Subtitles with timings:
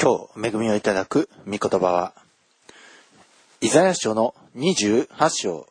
[0.00, 2.14] 今日恵みをいただく御言葉は、
[3.60, 5.66] イザヤ書の28章、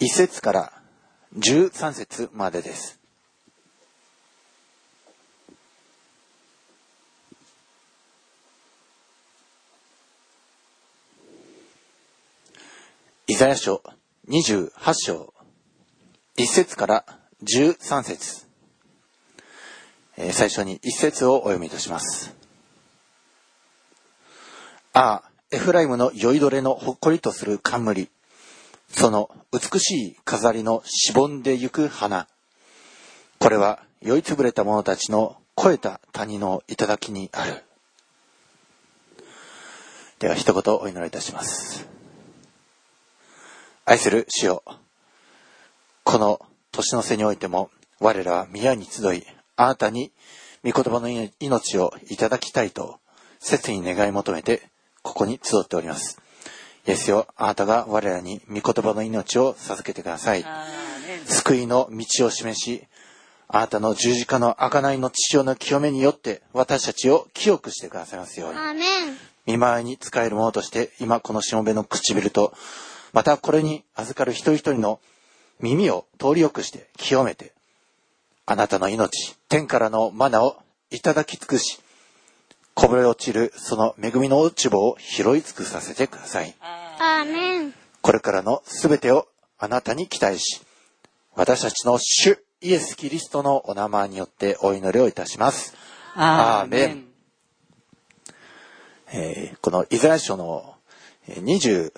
[0.00, 0.72] 1節から
[1.38, 2.98] 13節までです。
[13.28, 13.84] イザヤ書
[14.28, 15.32] 28章、
[16.36, 17.04] 1節から
[17.44, 18.48] 13節
[20.16, 22.37] えー最初に1節をお読みいたします。
[24.98, 28.10] ああ、エフライムの酔いどれのほっこりとする冠。
[28.88, 32.26] その美しい飾りのしぼんでゆく花。
[33.38, 37.62] これは酔いつぶれた者たちの肥えた谷の頂にある。
[40.18, 41.86] では一言お祈りいたします。
[43.84, 44.64] 愛する主よ
[46.02, 46.40] この
[46.72, 49.24] 年の瀬においても我らは宮に集い
[49.54, 50.10] あなたに
[50.64, 52.98] 御言葉の命をいただきたいと
[53.38, 54.68] 切に願い求めて
[55.02, 56.20] ここに集っております。
[56.86, 60.44] イエスよあなたが我らに御言葉の命を授けてください。
[61.26, 62.84] 救いの道を示し
[63.48, 68.78] あなたの十字架の贖いの父親の清めによって私たちを清くしてくださいますように.
[69.46, 72.52] 見舞いに使えるものとして今このしもべの唇と
[73.14, 75.00] またこれに預かる一人一人の
[75.60, 77.52] 耳を通りよくして清めて
[78.44, 80.58] あなたの命天からのマナを
[80.90, 81.80] いただき尽くし
[82.78, 86.54] こぼれ落ちるその恵みの落ち葉を拾い尽くさせてください。
[88.02, 89.26] これからのすべてを
[89.58, 90.62] あなたに期待し、
[91.34, 95.74] 私たちの主イエス・キリストのお名前によってお祈りをいたします。
[96.14, 97.04] アーメン。
[99.12, 100.76] えー、このイザヤ書の
[101.26, 101.90] 28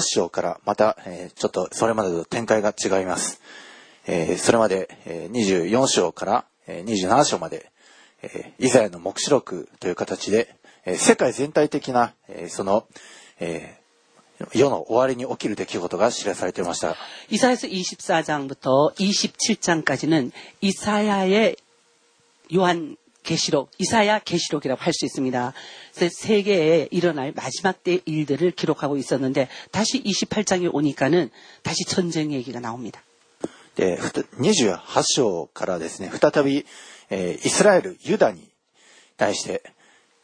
[0.00, 3.40] 章からまた、えー、ちょっとそれまでと展開が違います。
[4.08, 7.70] えー、それまで、えー、24章から、えー、27章まで、
[8.23, 12.85] えーイザヤの目視録という形で、えー世界全体的な、えーその、
[13.39, 13.79] えー
[14.53, 16.95] 世の終わりに起きる出来事が記されていました。
[17.29, 20.31] 이사야서 24장부터 27장까지는
[20.61, 21.55] 이사야의
[22.55, 25.53] 요한 계시록, 이사야 계시록이라고 할 수 있습니다.
[25.93, 31.29] 그래서 세계에 일어날 마지막 때 일들을 기록하고 있었는데 다시 28장에 오니까는
[31.61, 33.03] 다시 전쟁 얘기가 나옵니다.
[33.75, 34.79] で、ふた28
[35.15, 36.65] 章からですね、再び、
[37.16, 38.48] えイスラエル、ユダに
[39.16, 39.62] 対して、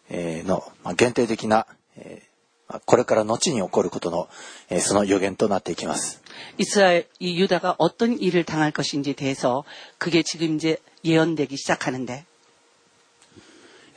[0.09, 2.23] えの、ま限定的な、え
[2.85, 4.29] これから後に起こることの、
[4.69, 6.21] えその予言となっていきます。
[6.59, 9.65] イスラエル、ユダが어떤일을당할것인지대해서
[10.01, 12.25] 그게 지금 이제 예언되기 시작하는데、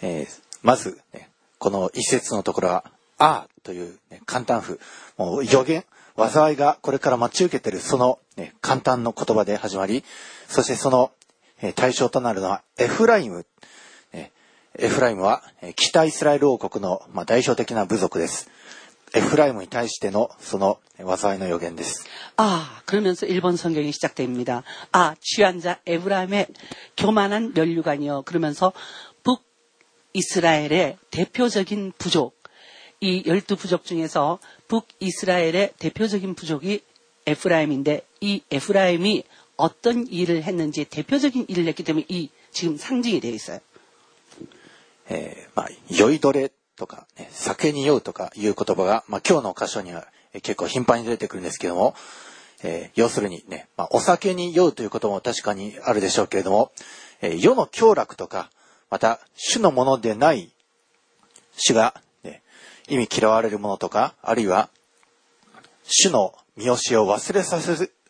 [0.01, 0.27] え
[0.61, 2.83] まず、ね、この一節のところは、
[3.17, 4.79] あーという、ね、感嘆符、
[5.17, 5.83] もう予言、
[6.15, 10.03] 災いがこれから待ち受けているその、ね、感嘆の言葉で始まり、
[10.47, 11.11] そしてその、
[11.74, 13.46] 対象となるのはエフライム。
[14.12, 14.30] ね
[14.78, 18.48] エフライムはえー北イスラエル王国の、まあ、代表的な部族です。
[19.14, 22.06] エフライムに対してのそのえー災いの予言です。
[22.36, 24.62] 아, 그러면서 일본 성경이 시작됩니다.
[24.92, 26.46] 아, 취한 자 에브라임의
[26.96, 28.22] 교만한 면류관이요.
[28.22, 28.72] 그러면서
[30.12, 32.36] 북이스라엘의 대표적인 부족,
[33.00, 34.38] 이 열두 부족 중에서
[34.68, 36.82] 북이스라엘의 대표적인 부족이
[37.26, 39.24] 에프라임인데 이 에프라임이
[39.57, 43.61] 어떤 일을 했는지 대표적인 일을 했기 때문에 이 지금 상징이 되어 있어 요.
[45.09, 51.93] 에, 막酔いどれとか、ね、酒に酔うとかいう言葉が、まあ、今日の箇所には結構頻繁に出てくるんですけども、
[52.63, 56.71] えー、要するにね、まあ、お酒に酔うということも確かにあるでしょうけれども、
[57.21, 58.49] えー、世の凶楽とか、
[58.89, 60.51] また、主のものでない
[61.57, 62.41] 主が、ね、
[62.87, 64.69] 意味嫌われるものとか、あるいは、
[65.83, 67.89] 主の見教えを忘れさせ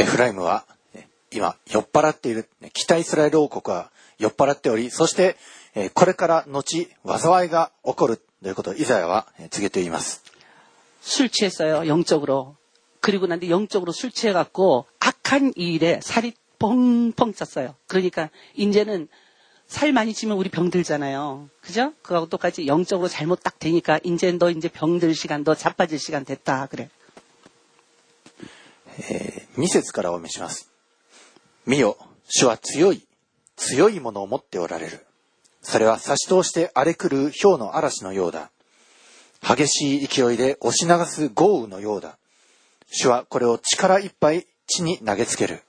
[0.00, 0.64] エフライムは、
[0.94, 5.36] ね今、酔っ払っている、ね北イスラエル王国は酔っ払っており、そして、
[5.74, 6.88] えーこれから後、
[7.18, 10.22] 災いが起こるということをイザヤはえー告げています。
[11.00, 12.56] 술 취했어요, 영적으로.
[13.00, 17.74] 그리고 난데 영적으로 술 취해갖고 악한 일에 살이 뻥뻥 쪘어요.
[17.86, 19.08] 그러니까 이제는
[19.66, 21.48] 살 많이 찌면 우리 병들잖아요.
[21.60, 21.92] 그죠?
[22.02, 26.66] 그거하고 똑같이 영적으로 잘못 딱 되니까 이제 너 이제 병들 시간, 너 자빠질 시간 됐다.
[26.66, 26.88] 그래.
[28.98, 30.70] え2節からお読みします。
[31.66, 31.96] 見よ、
[32.28, 33.06] 主は強い、
[33.56, 35.06] 強いものを持っておられる。
[35.62, 38.50] それは差し通して荒れ狂う氷の嵐のようだ。
[39.42, 42.18] 激しい勢いで押し流す豪雨のようだ。
[42.90, 45.62] 主はこれを力いっぱい地に投げつける。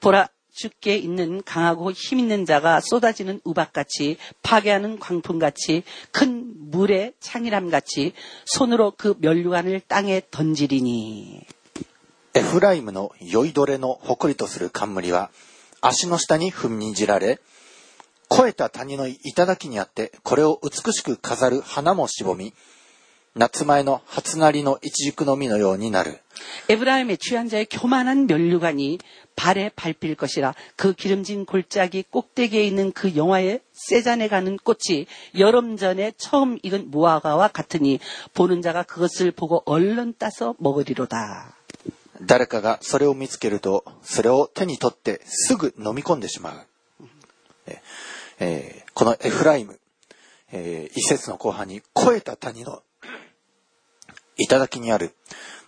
[0.00, 5.82] 보라 주께 있는 강하고 힘 있는 자가 쏟아지는 우박같이 파괴하는 광풍같이
[6.12, 8.12] 큰 물의 창이람같이
[8.46, 11.40] 손으로 그 면류관을 땅에 던지리니
[12.38, 15.30] エフライムの酔いどれの誇りとする冠は、
[15.80, 17.40] 足の下に踏みにじられ、
[18.28, 22.52] 肥えた谷の頂にあって、これを美しく飾る花もしぼみ、
[23.34, 26.20] 夏前の初なりの一軸の実のようになる。
[26.68, 28.98] 에브라임의 취한 자의 교만한 면류관이
[29.36, 35.06] 발에 밟힐 것이라 그 기름진 골짜기 꼭대기에 있는 그 영화의 세잔에 가는 꽃이
[35.38, 37.98] 여름 전에 처음 익은 무화과와 같으니
[38.34, 41.57] 보는 자가 그것을 보고 얼른 따서 먹으리로다.
[42.21, 46.67] 誰かがそれを見つけると、それを手に取ってすぐ飲み込んでしまう。
[47.67, 47.81] え
[48.39, 49.79] えーこのエフライム、
[50.51, 52.83] えー一節の後半に、肥えた谷の
[54.35, 55.15] 頂にある、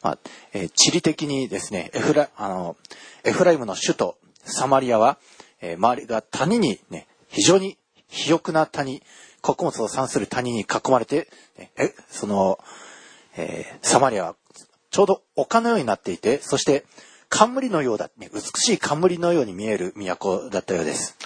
[0.01, 0.17] まあ
[0.53, 2.75] えー地理的にですね、エフラあの
[3.23, 5.17] エフライムの首都サマリアは、
[5.61, 7.77] えー周りが谷に、ね、非常に
[8.09, 9.01] 肥沃な谷、
[9.41, 12.59] 穀物を産する谷に囲まれて、ねえその、
[13.37, 14.35] えーサマリアは
[14.90, 16.84] ちょうど丘のようになっていて、そして
[17.28, 21.16] 冠のようだ、ね、美しい冠のように見える都だったようです。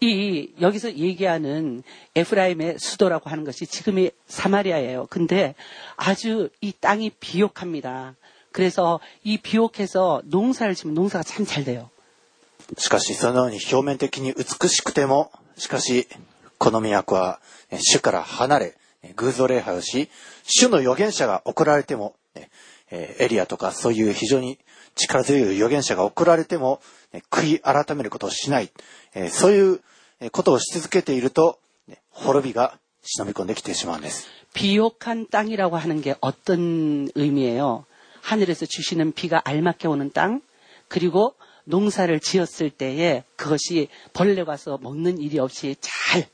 [0.00, 1.82] 이 여기서 얘기하는
[2.14, 5.08] 에프라임의 수도라고 하는 것이 지금의 사마리아예요.
[5.10, 5.56] 근데
[5.96, 8.14] 아주 이 땅이 비옥합니다.
[8.52, 11.90] 그래서 이 비옥해서 농사를 지면 농사가 참 잘 돼요.
[12.76, 16.06] しかし、そのように表面的に美しくても、しかし、
[16.58, 20.10] この都は、ね主から離れ、ね偶像礼拝をし、
[20.42, 22.21] 主の預言者が送られても、ね
[22.93, 24.59] えエリアとかそういう非常に
[24.95, 26.79] 力強い預言者が送られても、
[27.31, 28.71] 悔い改めることをしない、
[29.15, 29.81] えそういう
[30.31, 31.59] ことをし続けていると、
[32.11, 34.27] 滅びが忍び込んできてしまうんです。
[34.53, 37.85] 비옥한땅이라고하는게어떤의미예요
[38.21, 40.41] 하늘에서주시는비가알맞게오는땅
[40.87, 41.33] 그리고
[41.67, 46.29] 농사를지었을때에그것이벌레와서먹는일이없이잘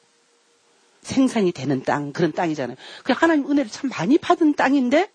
[1.07, 2.77] 생산이되는땅그런땅이잖아요
[3.07, 5.07] 그하나님은혜를참많이받은땅인데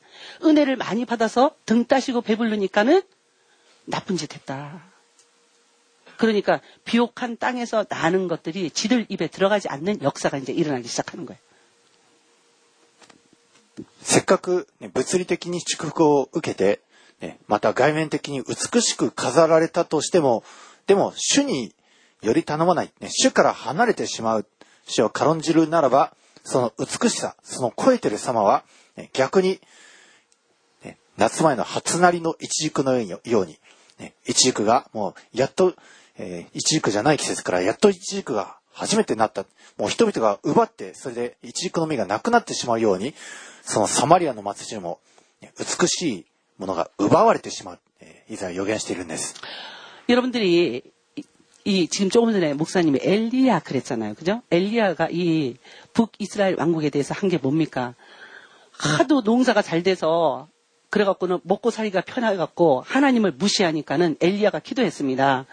[0.44, 3.02] 은혜를 많이 받아서 등 따시고 배부르니까는
[3.86, 4.84] 나쁜 짓 했다.
[6.18, 11.40] 그러니까 비옥한 땅에서 나는 것들이 지들 입에 들어가지 않는 역사가 이제 일어나기 시작하는 거예요.
[14.02, 16.82] せっかく、ね、物理的に祝福を受けて、
[17.22, 20.44] ね、また外面的に美しく飾られたとしても、
[20.88, 21.74] でも主に
[22.22, 24.46] より頼まない、ね、主から離れてしまう、
[24.86, 26.14] 主を軽んじるならば、
[26.44, 28.64] その美しさ、その超えてる様は、
[28.98, 29.60] ね逆に、ね
[31.18, 33.58] 夏前の初なりの一軸のように、
[34.00, 35.74] ね、一軸がもうやっと、
[36.18, 39.46] えー一軸じゃない季節からやっと一軸が初めてなった。
[39.78, 43.14] もう人々が奪って、それで一軸の実がなくなってしまうように、
[43.64, 45.00] そのサマリアの祭りも、
[45.42, 46.26] ね美しい
[46.58, 47.80] ものが奪われてしまう。
[48.02, 49.36] えー以前予言しているんです。
[50.08, 50.82] 여러분들이
[51.16, 51.22] 이,
[51.66, 54.16] 이 지금 조금 전에 목사님이 엘리야 그랬잖아요.
[54.16, 54.42] 그죠?
[54.52, 55.56] 엘리야가 이
[55.94, 57.96] 북이스라엘 왕국에 대해서 한 게 뭡니까?
[58.72, 60.48] 하도 농사가 잘 돼서
[60.95, 65.45] 그래갖고는 먹고 살기가 편해갖고 하나님을 무시하니까는 엘리야가 기도했습니다.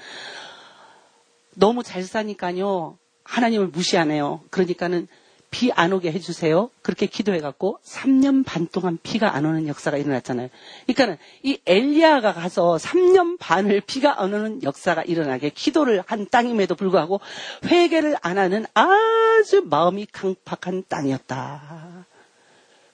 [1.56, 3.00] 너무 잘 사니까요.
[3.24, 4.42] 하나님을 무시하네요.
[4.52, 5.08] 그러니까는
[5.50, 6.70] 비 안 오게 해주세요.
[6.84, 10.50] 그렇게 기도해갖고 3년 반 동안 비가 안 오는 역사가 일어났잖아요.
[10.86, 17.20] 그러니까는 이 엘리야가 가서 3년 반을 비가 안 오는 역사가 일어나게 기도를 한 땅임에도 불구하고
[17.66, 22.06] 회개를 안 하는 아주 마음이 강팍한 땅이었다.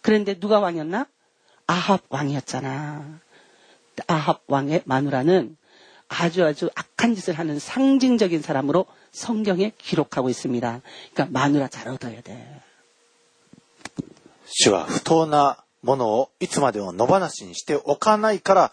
[0.01, 1.08] 그런데 누가 왕이었나?
[1.67, 3.21] 아합 왕이었잖아.
[4.07, 5.57] 아합 왕의 마누라는
[6.09, 10.81] 아주 아주 악한 짓을 하는 상징적인 사람으로 성경에 기록하고 있습니다.
[11.14, 12.61] 그러니까 마누라 잘 얻어야 돼.
[14.55, 18.73] 主は不当なものをいつまでも野放しにしておかないから、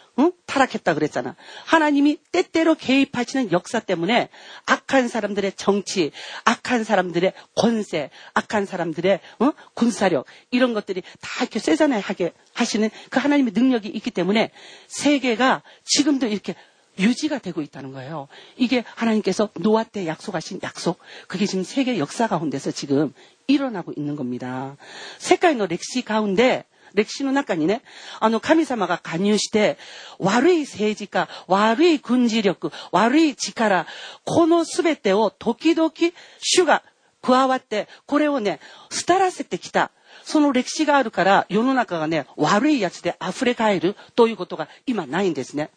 [0.19, 0.31] 응?
[0.45, 1.35] 타락했다 그랬잖아.
[1.65, 4.29] 하나님이 때때로 개입하시는 역사 때문에
[4.65, 6.11] 악한 사람들의 정치,
[6.43, 9.51] 악한 사람들의 권세, 악한 사람들의 어?
[9.73, 14.51] 군사력 이런 것들이 다 이렇게 쇠잔하게 하시는 그 하나님의 능력이 있기 때문에
[14.87, 16.55] 세계가 지금도 이렇게
[16.99, 18.27] 유지가 되고 있다는 거예요.
[18.57, 23.13] 이게 하나님께서 노아 때 약속하신 약속, 그게 지금 세계 역사 가운데서 지금
[23.47, 24.75] 일어나고 있는 겁니다.
[25.17, 27.81] 색깔 노 렉시 가운데 歴史の中にね、
[28.19, 29.77] あの神様が加入して、
[30.19, 33.85] 悪い政治家、悪い軍事力、悪い力、
[34.25, 35.91] この全てを時々
[36.39, 36.83] 主が
[37.21, 38.59] 加わって、これをね、
[39.07, 39.91] 廃らせてきた。
[40.23, 45.69] その歴史があるから世の中がね、悪いやつで溢れ返るということが今ないんですね。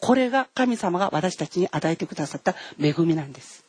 [0.00, 3.64] これが神様が私たちに与えてくださった恵みなんです。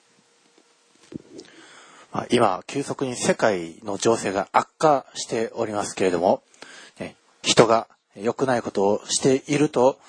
[2.29, 6.43] 今、急速に世界の情勢が悪化しておりますけれども、
[7.43, 10.00] 人が良くないことをしていると、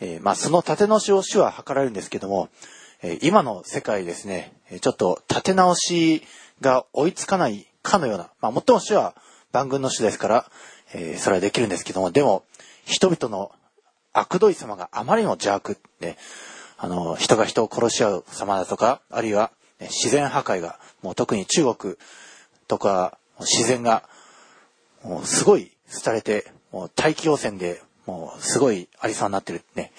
[0.00, 2.48] えー、まあ、その立て直しを主は図られるんですけども、
[3.02, 6.22] え今の世界ですね、ちょっと立て直し
[6.60, 9.14] が追いつかないかのような、まあ、もっとも主は
[9.52, 10.50] 万軍の主ですから、
[10.92, 12.44] えー、それはできるんですけども、でも、
[12.84, 13.52] 人々の
[14.12, 16.16] 悪どい様があまりにも邪悪で、
[16.78, 21.94] あの、人が人を殺し合う様だとか、あるいは、自然破壊が、もう特に中国
[22.68, 24.08] とか、自然が、
[25.02, 25.72] もうすごい
[26.04, 29.92] 廃れて、もう大気汚染で、もうすごいありそうになってるね。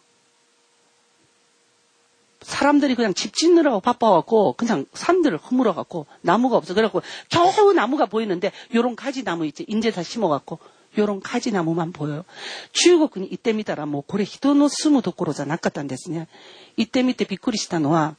[2.45, 6.73] 사람들이 그냥 집 짓느라고 바빠갖고 그냥 산들을 허물어갖고 나무가 없어.
[6.73, 9.65] 그래갖고 겨우 나무가 보이는데 요런 가지 나무 있지.
[9.67, 10.59] 인제다 심어갖고
[10.95, 12.25] よろんカジナムマンポよ。
[12.73, 16.27] 中国に行ってみたらもうこれ人の住むところじゃなかったんですね。
[16.75, 18.15] 行ってみてびっくりしたのは、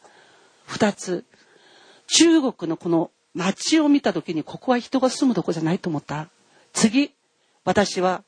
[0.66, 1.24] 二つ。
[2.06, 6.28] 中国のこの街を見た時にここは人が住むとこじゃないと思った。
[6.72, 7.12] 次、
[7.64, 8.22] 私は、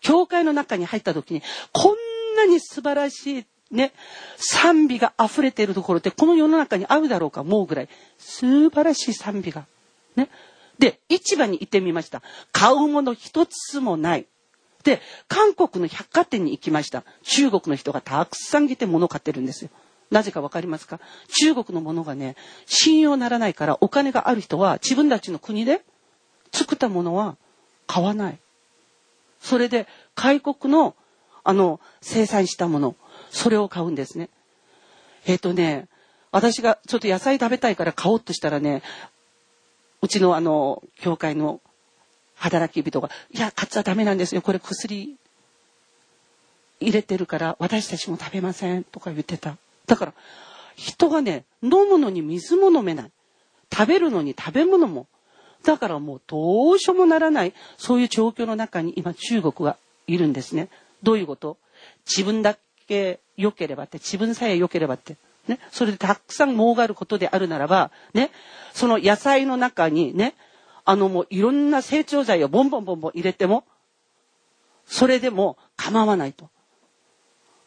[0.00, 1.42] 教会の中に入った時に、
[1.72, 1.96] こん
[2.36, 3.91] なに素晴らしい ね、
[4.37, 9.65] 賛美が溢れているところってこの世の中にあるだろうか思うぐらい素晴らしい賛美が。
[10.15, 10.29] ね。
[10.79, 12.21] で、市場に行ってみました。
[12.51, 14.25] 買うもの一つもない。
[14.83, 17.03] で、韓国の百貨店に行きました。
[17.23, 19.69] 中国の人がたくさん来て物を買ってるんですよ。
[20.11, 21.01] なぜかわかりますか？
[21.27, 25.81] 中国のものがね、信用ならないからお金がある人は自分たちの国で
[26.53, 27.35] 作ったものは
[27.87, 28.39] 買わない。
[29.41, 30.95] それで外国の
[31.43, 32.95] あの生産したもの、
[33.29, 34.29] それを買うんですね。
[35.25, 35.87] えっ、ー、とね、
[36.31, 38.81] 私がちょっと野菜食べたいから買おうとしたらね、
[40.01, 41.61] うちのあの、教会の
[42.35, 44.41] 働き人が、いや、買っちゃダメなんですよ。
[44.41, 45.17] これ薬
[46.79, 49.57] 入れてるから私たちも食べませんとか言ってた。
[49.87, 50.13] だから、
[50.75, 53.11] 人がね、飲むのに水も飲めない。
[53.73, 55.07] 食べるのに食べ物も。
[55.63, 60.69] だからもうどうしようもならない、そういう状況の中に今中国はいるんですね。
[61.03, 61.57] どういうこと？
[62.05, 65.16] 自分だけ良ければって、自分さえ良ければって。
[65.48, 68.30] ね、それでたくさん儲がることであるならば、ね、
[68.72, 70.36] その野菜の中にね、
[70.84, 73.64] あのもういろんな成長剤をボンボンボンボン入れても、
[74.86, 76.48] それでも構わないと。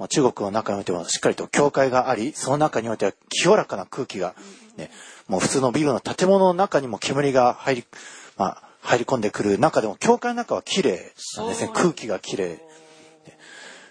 [0.00, 4.34] まあ、中国の中においてもしっかりと教会があり、その中においては清らかな空気が、
[4.76, 4.90] ね、
[5.28, 7.84] もう普通のビルの建物の中にも煙が入り、
[8.36, 11.70] まあ、入り込んでくる中でも、教会の中は綺麗なんですね。
[11.74, 12.60] 空気が綺麗。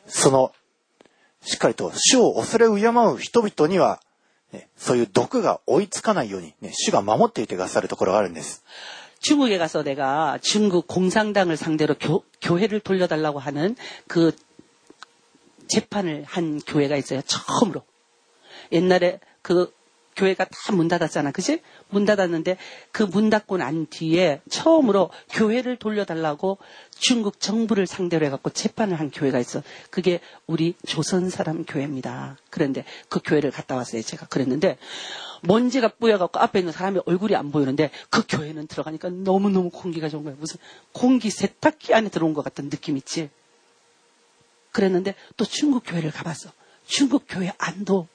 [0.07, 0.51] その、
[1.41, 3.99] しっかりと主を恐れ敬う人々には、
[4.51, 8.63] ね、そういう毒が追いつかないように、ね、主が守っていてくださるところがあるんです。
[9.25, 13.75] 중국에 가서 내가 중국 공산당을 상대로 교, 교회를 돌려달라고 하는
[14.07, 14.33] 그
[15.70, 17.22] 재판을 한 교회가 있어요.
[17.22, 17.82] 처음으로.
[18.72, 19.72] 옛날에 그
[20.16, 21.30] 교회가 다 문 닫았잖아.
[21.30, 21.62] 그지?
[21.88, 22.58] 문 닫았는데
[22.92, 26.58] 그 문 닫고 난 뒤에 처음으로 교회를 돌려달라고
[26.90, 29.62] 중국 정부를 상대로 해갖고 재판을 한 교회가 있어.
[29.90, 32.36] 그게 우리 조선 사람 교회입니다.
[32.50, 34.02] 그런데 그 교회를 갔다 왔어요.
[34.02, 34.76] 제가 그랬는데
[35.42, 40.36] 먼지가 뿌여갖고 앞에 있는 사람의 얼굴이 안 보이는데 그 교회는 들어가니까 너무너무 공기가 좋은 거예요.
[40.38, 40.58] 무슨
[40.92, 43.30] 공기 세탁기 안에 들어온 것 같은 느낌 있지?
[44.72, 46.50] 그랬는데 또 중국 교회를 가봤어.
[46.86, 48.08] 중국 교회 안도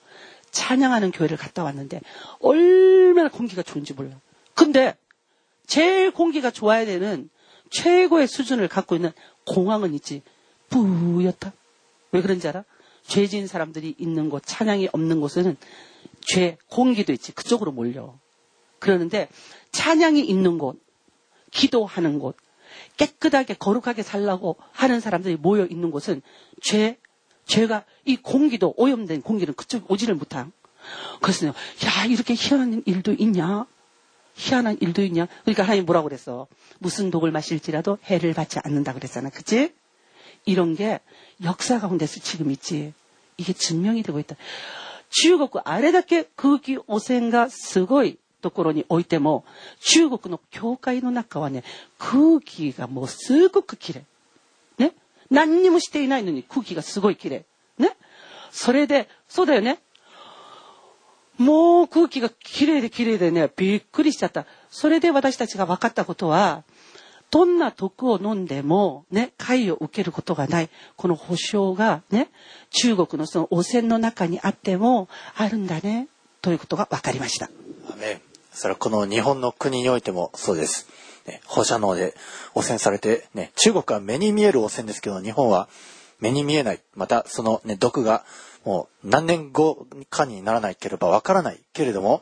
[0.52, 2.02] 찬양하는 교회를 갔다 왔는데
[2.40, 4.16] 얼마나 공기가 좋은지 몰라.
[4.54, 4.96] 근데
[5.68, 7.30] 제일 공기가 좋아야 되는
[7.72, 9.12] 최고의 수준을 갖고 있는
[9.46, 10.22] 공항은 있지.
[10.70, 11.54] 뿌옇다.
[12.12, 12.64] 왜 그런지 알아?
[13.06, 15.58] 죄 지은 사람들이 있는 곳, 찬양이 없는 곳은
[16.22, 17.34] 죄, 공기도 있지.
[17.34, 18.18] 그쪽으로 몰려.
[18.80, 19.30] 그러는데
[19.72, 20.80] 찬양이 있는 곳,
[21.52, 22.36] 기도하는 곳,
[22.98, 26.22] 깨끗하게 거룩하게 살라고 하는 사람들이 모여 있는 곳은
[26.62, 26.98] 죄,
[27.46, 30.52] 죄가 이 공기도 오염된 공기는 그쪽 오지를 못함.
[31.22, 31.54] 그래서 야
[32.08, 33.66] 이렇게 희한한 일도 있냐?
[34.36, 35.28] 희한한 일도 있냐?
[35.44, 36.48] 그러니까 하나님 뭐라고 그랬어?
[36.80, 39.74] 무슨 독을 마실지라도 해를 받지 않는다 그랬잖아, 그치?
[40.46, 41.00] 이런 게
[41.44, 42.94] 역사 가운데서 지금 있지.
[43.38, 44.36] 이게 증명이 되고 있다.
[45.10, 49.44] 지우없고 아래답게 그기 오생가 스고이 ところにおいても、
[49.80, 51.64] 中国の教会の中はね、
[51.98, 54.04] 空気がもうすごく綺麗。
[54.78, 54.94] ね？
[55.32, 57.46] 何にもしていないのに空気がすごい綺麗。
[57.80, 57.98] ね？
[58.52, 59.80] それで、そうだよね。
[61.40, 64.46] もう空気が綺麗で綺麗でね、びっくりしちゃった。
[64.70, 66.64] それで私たちが分かったことは、
[67.32, 70.70] どんな毒を飲んでも、ね、害を受けることがない。
[70.96, 72.30] この保証が、ね、
[72.70, 76.08] 中国のその汚染の中にあっても、あるんだね、
[76.42, 77.50] ということが分かりました。
[78.56, 80.88] それはこの日本の国においてもそうです。
[81.28, 82.16] ね、放射能で
[82.54, 85.68] 汚染されて、ね、中国は目に見える汚染ですけど、日本は
[86.20, 86.82] 目に見えない。
[86.96, 88.24] また、そのね、毒が
[88.64, 92.22] もう何年後かにならないければわからないけれども、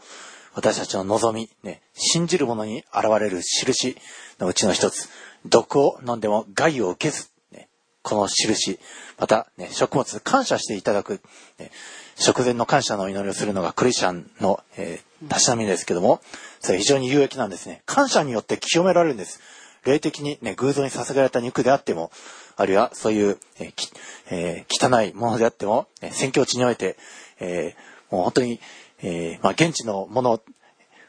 [0.54, 3.98] 私たちの望み、ね、信じる者に現れる印
[4.39, 5.10] のうちの一つ、
[5.46, 7.69] 毒を飲んでも害を受けず、ね、
[8.02, 8.80] この印、
[9.17, 11.22] また、ね、食物感謝していただく、
[11.58, 11.72] ね、
[12.15, 16.20] 食前の感謝の祈りをするのがクリスチャンの、えー、たしなみですけども、
[16.61, 17.83] それ非常に有益なんですね。
[17.87, 19.40] 感謝によって清められるんです。
[19.85, 22.11] 霊的にね、偶像に捧げられた肉であっても、
[22.57, 23.72] あるいはそういう、えー
[24.31, 26.96] えー、汚いものであっても、宣教地において、
[27.40, 28.61] えー、もう本当に、
[29.02, 30.40] えー、まあ、現地のもの、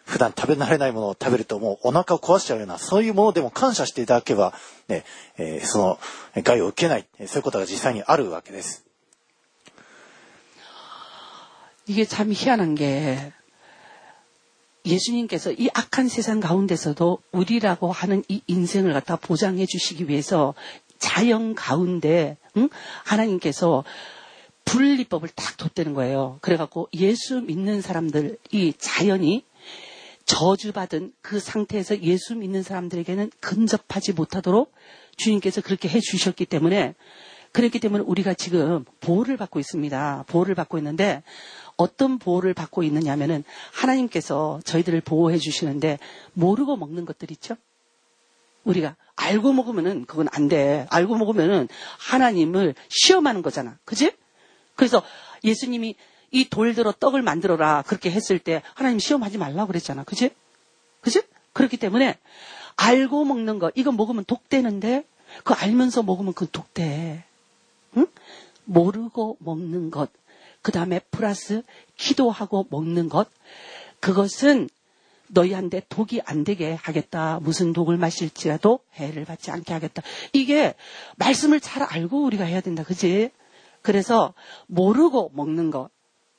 [0.05, 4.53] 普段食べ慣れないものを食べるともうお腹を壊しちゃうような、そういうものでも感謝していただけば、
[4.87, 5.03] ね、
[5.37, 5.99] えー、その
[6.41, 8.89] 害を受けない、そういうことが実際にあるわけです。
[11.89, 13.33] 이게 참 희한한 게
[14.84, 20.54] 예수님께서 이 악한 세상 가운데서도 우리라고 하는 이 인생을 갖다 보장해 주시기 위해서
[20.98, 22.68] 자연 가운데 응?
[23.04, 23.84] 하나님께서
[24.64, 26.38] 분리법을 딱 뒀다는 거예요.
[26.40, 29.44] 그래갖고 예수 믿는 사람들 이 자연이
[30.24, 34.72] 저주받은 그 상태에서 예수 믿는 사람들에게는 근접하지 못하도록
[35.16, 36.94] 주님께서 그렇게 해 주셨기 때문에
[37.52, 40.24] 그렇기 때문에 우리가 지금 보호를 받고 있습니다.
[40.26, 41.22] 보호를 받고 있는데
[41.76, 45.98] 어떤 보호를 받고 있느냐면은 하나님께서 저희들을 보호해 주시는데
[46.32, 47.56] 모르고 먹는 것들 있죠?
[48.64, 50.86] 우리가 알고 먹으면은 그건 안 돼.
[50.90, 53.78] 알고 먹으면은 하나님을 시험하는 거잖아.
[53.84, 54.12] 그지?
[54.74, 55.02] 그래서
[55.44, 55.96] 예수님이
[56.30, 57.82] 이 돌들어 떡을 만들어라.
[57.82, 60.04] 그렇게 했을 때 하나님 시험하지 말라고 그랬잖아.
[60.04, 60.30] 그지?
[61.00, 61.22] 그지?
[61.52, 62.18] 그렇기 때문에
[62.76, 65.04] 알고 먹는 거, 이거 먹으면 독되는데,
[65.38, 67.24] 그거 알면서 먹으면 그건 독돼.
[67.96, 68.06] 응?
[68.64, 70.10] 모르고 먹는 것.
[70.64, 71.62] 그 다음에 플러스
[71.98, 73.28] 기도하고 먹는 것.
[74.00, 74.70] 그것은
[75.28, 77.38] 너희한테 독이 안 되게 하겠다.
[77.42, 80.00] 무슨 독을 마실지라도 해를 받지 않게 하겠다.
[80.32, 80.74] 이게
[81.16, 82.82] 말씀을 잘 알고 우리가 해야 된다.
[82.82, 83.30] 그지?
[83.82, 84.32] 그래서
[84.66, 85.90] 모르고 먹는 것.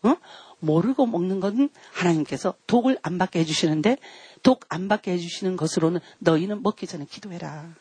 [0.02, 0.16] 어?
[0.58, 3.98] 모르고 먹는 것은 하나님께서 독을 안 받게 해주시는데
[4.42, 7.76] 독 안 받게 해주시는 것으로는 너희는 먹기 전에 기도해라.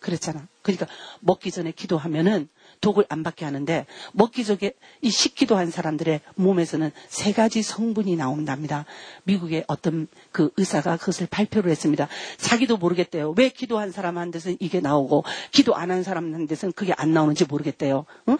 [0.00, 0.48] 그랬잖아.
[0.62, 0.86] 그러니까
[1.20, 2.48] 먹기 전에 기도하면은
[2.84, 8.84] 독을 안 받게 하는데 먹기 전에 이 식기도 한 사람들의 몸에서는 세 가지 성분이 나온답니다.
[9.22, 12.08] 미국의 어떤 그 의사가 그것을 발표를 했습니다.
[12.36, 13.32] 자기도 모르겠대요.
[13.38, 18.04] 왜 기도한 사람한테서는 이게 나오고 기도 안 한 사람한테서는 그게 안 나오는지 모르겠대요.
[18.28, 18.38] 응?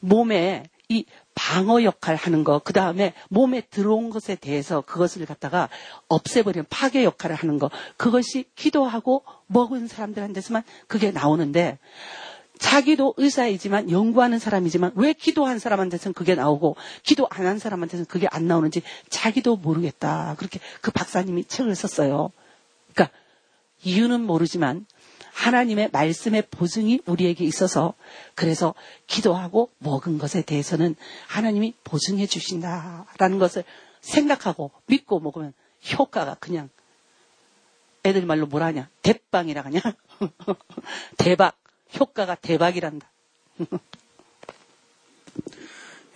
[0.00, 5.68] 몸에 이 방어 역할 하는 거, 그 다음에 몸에 들어온 것에 대해서 그것을 갖다가
[6.08, 11.78] 없애버리는 파괴 역할을 하는 거, 그것이 기도하고 먹은 사람들한테서만 그게 나오는데,
[12.58, 18.46] 자기도 의사이지만 연구하는 사람이지만 왜 기도한 사람한테서는 그게 나오고 기도 안 한 사람한테서는 그게 안
[18.46, 20.34] 나오는지 자기도 모르겠다.
[20.38, 22.30] 그렇게 그 박사님이 책을 썼어요.
[22.92, 23.16] 그러니까
[23.82, 24.86] 이유는 모르지만
[25.32, 27.94] 하나님의 말씀의 보증이 우리에게 있어서
[28.34, 28.74] 그래서
[29.06, 30.94] 기도하고 먹은 것에 대해서는
[31.26, 33.64] 하나님이 보증해 주신다라는 것을
[34.00, 35.52] 생각하고 믿고 먹으면
[35.92, 36.70] 효과가 그냥
[38.04, 39.80] 애들 말로 뭐라 하냐 대빵이라 하냐
[41.18, 41.56] 대박
[41.99, 43.09] 효과가 대박이란다.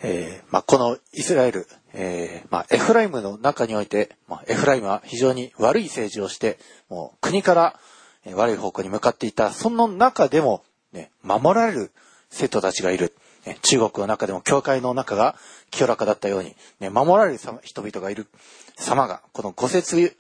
[0.06, 7.80] えーまあ、このイスラエル、えーまあ、エフライムの中において、まあ、エフライムは非常に悪い政治をして、もう国から
[8.26, 11.92] えー悪い方向に向かっていた、その中でも、ね、守られる
[12.30, 13.14] 生徒たちがいる。
[13.46, 15.36] ね中国の中でも教会の中が
[15.70, 18.28] 清らかだったように、ね、守られる様人々がいる
[18.76, 20.18] 様が、この5節、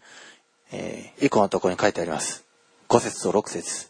[0.72, 2.46] えー以降のところに書いてあります。
[2.90, 3.90] 5節と6節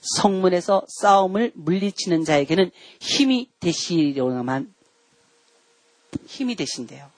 [0.00, 4.74] 성문에서 싸움을 물리치는 자에게는 힘이 되시려나만
[6.26, 7.10] 힘이 되신대요.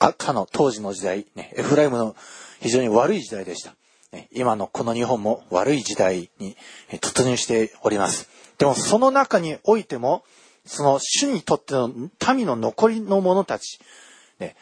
[0.00, 2.16] 赤の当時の時代、ね、エフライムの
[2.60, 3.74] 非常に悪い時代でした。
[4.12, 6.56] ね今のこの日本も悪い時代に
[6.90, 8.28] え突入しております。
[8.56, 10.24] でもその中においても、
[10.64, 11.92] その主にとっての
[12.34, 13.78] 民の残りの者たち、
[14.38, 14.56] ね、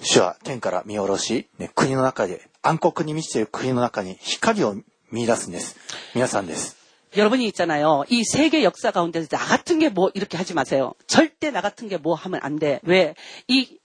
[0.00, 4.76] 主は天から見下ろし、ね、国の中で、暗黒に満ちている国の中に光を
[5.10, 5.76] 見出すんです。
[6.14, 6.76] 皆さんです。
[7.16, 8.04] 여러분이 있잖아요.
[8.08, 10.94] 이 세계 역사 가운데서 나 같은 게 뭐 이렇게 하지 마세요.
[11.06, 12.80] 절대 나 같은 게 뭐 하면 안 돼.
[12.84, 13.14] 왜?
[13.48, 13.78] 이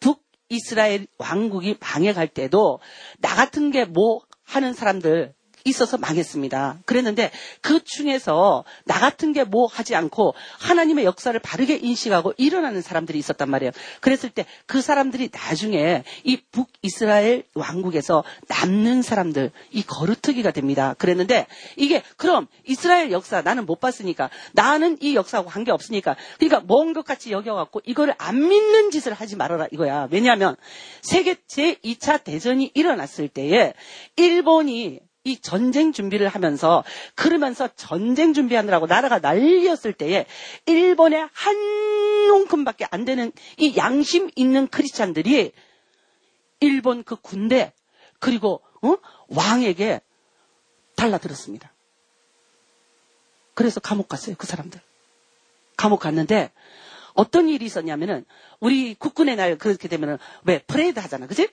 [0.00, 2.80] 북이스라엘 왕국이 망해갈 때도
[3.20, 6.79] 나 같은 게 뭐 하는 사람들 있어서 망했습니다.
[6.85, 13.19] 그랬는데 그 중에서 나 같은 게 뭐 하지 않고 하나님의 역사를 바르게 인식하고 일어나는 사람들이
[13.19, 13.71] 있었단 말이에요.
[13.99, 20.95] 그랬을 때 그 사람들이 나중에 이 북이스라엘 왕국에서 남는 사람들, 이 거루트기가 됩니다.
[20.97, 26.93] 그랬는데 이게 그럼 이스라엘 역사 나는 못 봤으니까 나는 이 역사하고 관계 없으니까 그러니까 먼
[26.93, 30.07] 것 같이 여겨갖고 이거를 안 믿는 짓을 하지 말아라 이거야.
[30.11, 30.55] 왜냐하면
[31.01, 33.73] 세계 제 2차 대전이 일어났을 때에
[34.15, 36.83] 일본이 이 전쟁 준비를 하면서
[37.15, 40.25] 그러면서 전쟁 준비하느라고 나라가 난리였을 때에
[40.65, 41.55] 일본의 한
[42.31, 45.53] 움큼밖에 안 되는 이 양심 있는 크리스찬들이
[46.59, 47.73] 일본 그 군대
[48.19, 48.97] 그리고 어?
[49.29, 50.01] 왕에게
[50.95, 51.71] 달라들었습니다.
[53.53, 54.81] 그래서 감옥 갔어요 그 사람들.
[55.77, 56.51] 감옥 갔는데
[57.13, 58.25] 어떤 일이 있었냐면은
[58.59, 61.49] 우리 국군의 날 그렇게 되면은 왜 프레이드 하잖아, 그지?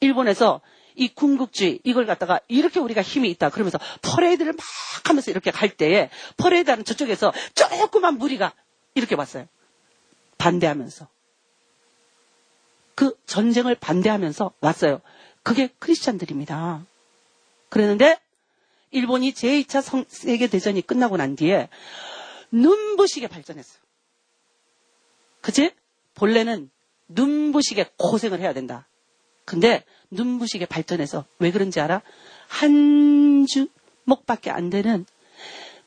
[0.00, 0.60] 일본에서
[1.00, 4.60] 이 군국주의 이걸 갖다가 이렇게 우리가 힘이 있다 그러면서 퍼레이드를 막
[5.08, 8.52] 하면서 이렇게 갈 때에 퍼레이드하는 저쪽에서 조그만 무리가
[8.94, 9.46] 이렇게 왔어요.
[10.36, 11.08] 반대하면서
[12.94, 15.00] 그 전쟁을 반대하면서 왔어요.
[15.42, 16.84] 그게 크리스찬들입니다.
[17.70, 18.20] 그랬는데
[18.90, 21.70] 일본이 제2차 성- 세계대전이 끝나고 난 뒤에
[22.50, 23.80] 눈부시게 발전했어요.
[25.40, 25.72] 그치?
[26.12, 26.70] 본래는
[27.08, 28.86] 눈부시게 고생을 해야 된다.
[29.50, 29.82] 근데
[30.12, 32.02] 눈부시게 발전해서 왜 그런지 알아?
[32.46, 35.04] 한 주목밖에 안 되는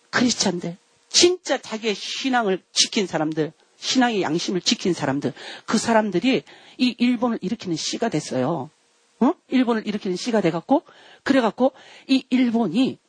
[0.09, 0.75] 크리스찬들,
[1.07, 5.31] 진짜 자기의 신앙을 지킨 사람들, 신앙의 양심을 지킨 사람들,
[5.65, 6.43] 그 사람들이
[6.77, 8.69] 이 일본을 일으키는 씨가 됐어요.
[9.21, 9.33] 어?
[9.47, 10.83] 일본을 일으키는 씨가 돼갖고,
[11.23, 11.71] 그래갖고
[12.09, 12.99] 이 일본이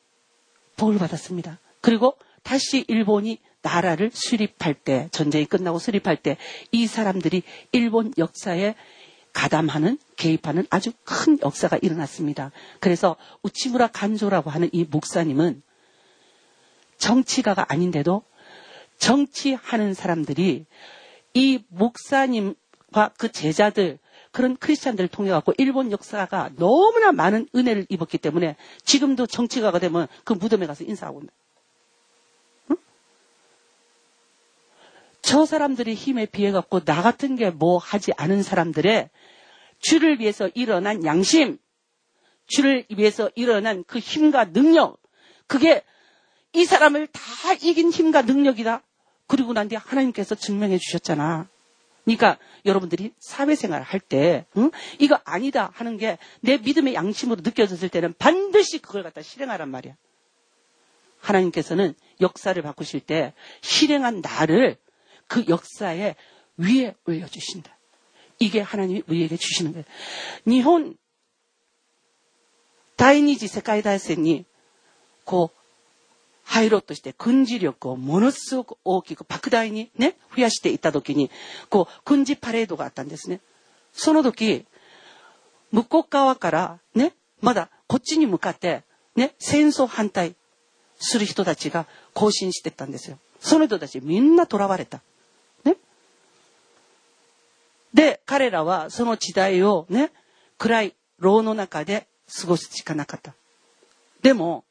[0.76, 1.58] 복을 받았습니다.
[1.80, 6.36] 그리고 다시 일본이 나라를 수립할 때, 전쟁이 끝나고 수립할 때,
[6.70, 8.76] 이 사람들이 일본 역사에
[9.32, 12.50] 가담하는, 개입하는 아주 큰 역사가 일어났습니다.
[12.80, 15.62] 그래서 우치무라 간조라고 하는 이 목사님은
[16.98, 18.22] 정치가가 아닌데도
[18.98, 20.66] 정치하는 사람들이
[21.34, 23.98] 이 목사님과 그 제자들,
[24.30, 30.32] 그런 크리스찬들을 통해 갖고 일본 역사가 너무나 많은 은혜를 입었기 때문에 지금도 정치가가 되면 그
[30.32, 31.32] 무덤에 가서 인사하고 온다.
[32.70, 32.76] 응?
[35.22, 39.10] 저 사람들의 힘에 비해 갖고 나 같은 게 뭐 하지 않은 사람들의
[39.84, 41.58] 주를 위해서 일어난 양심,
[42.46, 44.98] 주를 위해서 일어난 그 힘과 능력,
[45.46, 45.84] 그게
[46.54, 47.20] 이 사람을 다
[47.62, 48.82] 이긴 힘과 능력이다.
[49.26, 51.48] 그리고 난 뒤에 하나님께서 증명해 주셨잖아.
[52.04, 54.70] 그러니까 여러분들이 사회생활 할 때, 응?
[54.98, 59.96] 이거 아니다 하는 게 내 믿음의 양심으로 느껴졌을 때는 반드시 그걸 갖다 실행하란 말이야.
[61.18, 64.76] 하나님께서는 역사를 바꾸실 때 실행한 나를
[65.26, 66.16] 그 역사의
[66.58, 67.73] 위에 올려주신다.
[68.39, 69.85] 이게 하나님이 우리에게 주시는 거예요.
[70.45, 70.97] 일본
[72.97, 74.45] 第二次世界大戦に
[75.23, 75.59] こう
[76.43, 81.29] 入ろうとして軍事力をものすごく大きく莫大にね増やしていった時に
[81.69, 83.39] こう軍事パレードがあったんですね。
[83.93, 84.65] その時
[85.71, 88.83] 向こう側からねまだこっちに向かって
[89.15, 90.35] ね戦争反対
[90.97, 93.17] する人たちが行進してったんですよ。
[93.39, 95.01] その人たちみんな囚われた。
[97.94, 100.12] で、彼らはその時代をね、
[100.58, 102.06] 暗い牢の中で
[102.40, 103.34] 過ごすしかなかった。
[104.22, 104.64] でも、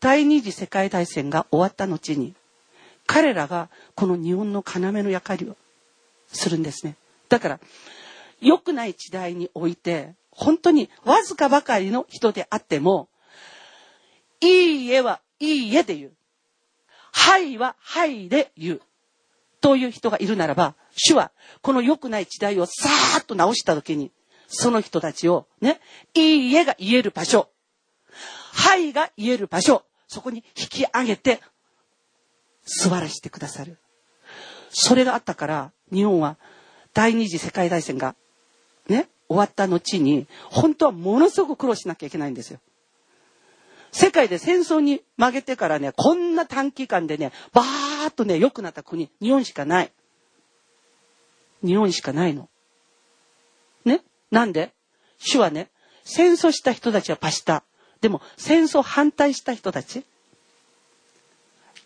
[0.00, 2.34] 第二次世界大戦が終わった後に、
[3.06, 5.56] 彼らがこの日本の要の役割を
[6.28, 6.96] するんですね。
[7.28, 7.60] だから、
[8.40, 13.08] 良くない時代において、本当にわずかばかりの人であっても、
[14.40, 16.12] いい家はいい家で言う。
[17.12, 18.82] はいははいで言う。
[19.60, 24.12] という人がいるならば、主はこの良くない時代をさーっと直した時に、
[24.46, 25.80] その人たちをね、
[26.14, 27.48] いい家が言える場所、
[28.52, 31.40] はいが言える場所、そこに引き上げて
[32.64, 33.78] 座らせてくださる。
[34.70, 36.36] それがあったから、日本は
[36.94, 38.14] 第二次世界大戦が
[38.88, 42.60] ね、終わった後に、本当はものすごく苦労しなきゃいけないんですよ。
[43.92, 49.92] 世界で戦争に負けてからね、こんな短期間でね、バーッとね、良くなった国、日本しかない。
[51.64, 52.48] 日本しかないの。
[53.84, 54.02] ね？
[54.30, 54.72] なんで？
[55.18, 55.68] 主はね、
[56.04, 57.64] 戦争した人たちはパシタ。
[58.00, 60.04] でも、戦争反対した人たち、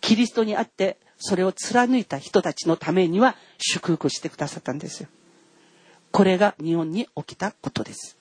[0.01, 5.09] キリストにあって、それを貫いた人たちのためには祝福してくださったんですよ。
[6.11, 8.17] これが日本に起きたことです。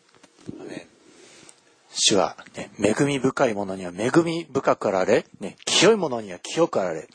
[1.95, 7.09] 主は、ね、恵み深いものには恵み深くあられ、ね、清いものには清くあられ、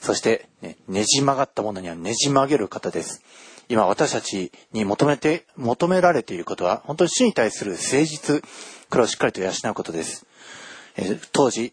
[0.00, 3.22] そして、ね、ねじ曲がったものにはねじ曲げる方です。
[3.68, 8.42] 今私たちに求めて、求められていることは、本当に主に対する誠実、
[8.90, 10.26] これをしっかりと養うことです。
[10.96, 11.72] え、当時、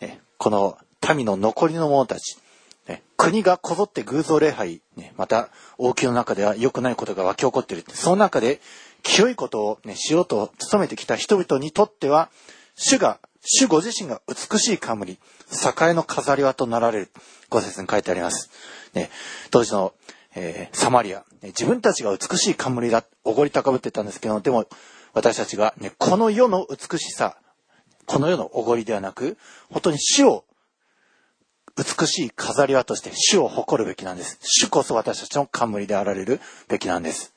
[0.00, 0.78] ね、この
[1.14, 2.38] 民の残りの者たち、
[2.88, 7.84] ね、国がこぞって偶像礼拝、ね、また王宮の中では良くないことが湧き起こっている。
[7.88, 8.60] その中で、
[9.04, 12.30] 清いことを、ね、しようと努めてきた人々にとっては、
[12.74, 15.18] 主が、主ご自身が美しい冠、
[15.50, 17.10] 栄の飾り輪となられる。
[17.50, 18.50] ご説に書いてあります。
[18.94, 19.10] ね、
[19.50, 19.94] 当時の、
[20.34, 24.66] えー、サマリア、ね、自分たちが美しい冠だ、おごり高ぶってたんですけど、でも、
[25.14, 27.38] 私たちが、ね、この世の美しさ、
[28.06, 29.38] この世のおごりではなく、
[29.70, 30.44] 本当に主を
[31.76, 34.38] 美しい飾り輪として主を誇るべきなんです。
[34.42, 37.32] 主こそ私たちの冠であられるべきなんです。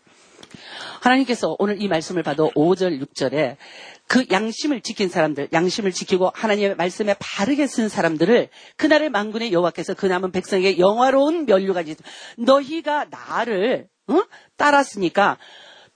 [1.02, 3.58] 하나님께서 오늘 이 말씀을 봐도 5절, 6절에
[4.08, 10.06] 그 양심을 지킨 사람들, 양심을 지키고 하나님의 말씀에 바르게 쓴 사람들을 그날의 망군의 여호와께서 그
[10.06, 11.84] 남은 백성에게 영화로운 면류가
[12.38, 14.22] 너희가 나를 어?
[14.58, 15.38] 따랐으니까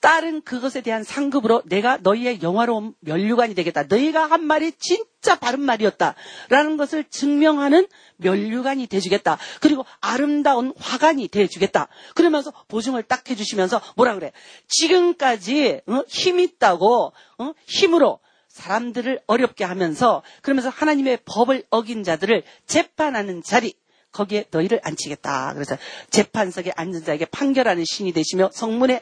[0.06, 3.86] 딸은 그것에 대한 상급으로 내가 너희의 영화로운 면류관이 되겠다.
[3.90, 6.14] 너희가 한 말이 진짜 바른 말이었다.
[6.50, 7.88] 라는 것을 증명하는
[8.18, 9.40] 면류관이 돼주겠다.
[9.62, 11.88] 그리고 아름다운 화관이 돼주겠다.
[12.14, 14.32] 그러면서 보증을 딱 해주시면서 뭐라 그래.
[14.68, 16.04] 지금까지 어?
[16.08, 17.54] 힘 있다고 어?
[17.66, 23.74] 힘으로 사람들을 어렵게 하면서 그러면서 하나님의 법을 어긴 자들을 재판하는 자리
[24.12, 25.56] 거기에 너희를 앉히겠다.
[25.56, 25.76] 그래서
[26.12, 29.02] 재판석에 앉은 자에게 판결하는 신이 되시며 성문에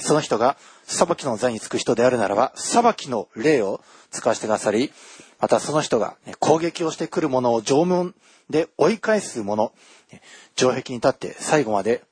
[0.00, 4.92] その人が裁きの座につく人であるならば、裁きの霊を使わせてくださり、
[5.40, 8.14] またその人が、攻撃をしてくるものを縄文
[8.48, 9.72] で追い返すもの、
[10.12, 10.22] ね、
[10.56, 12.04] 城壁に立って最後まで、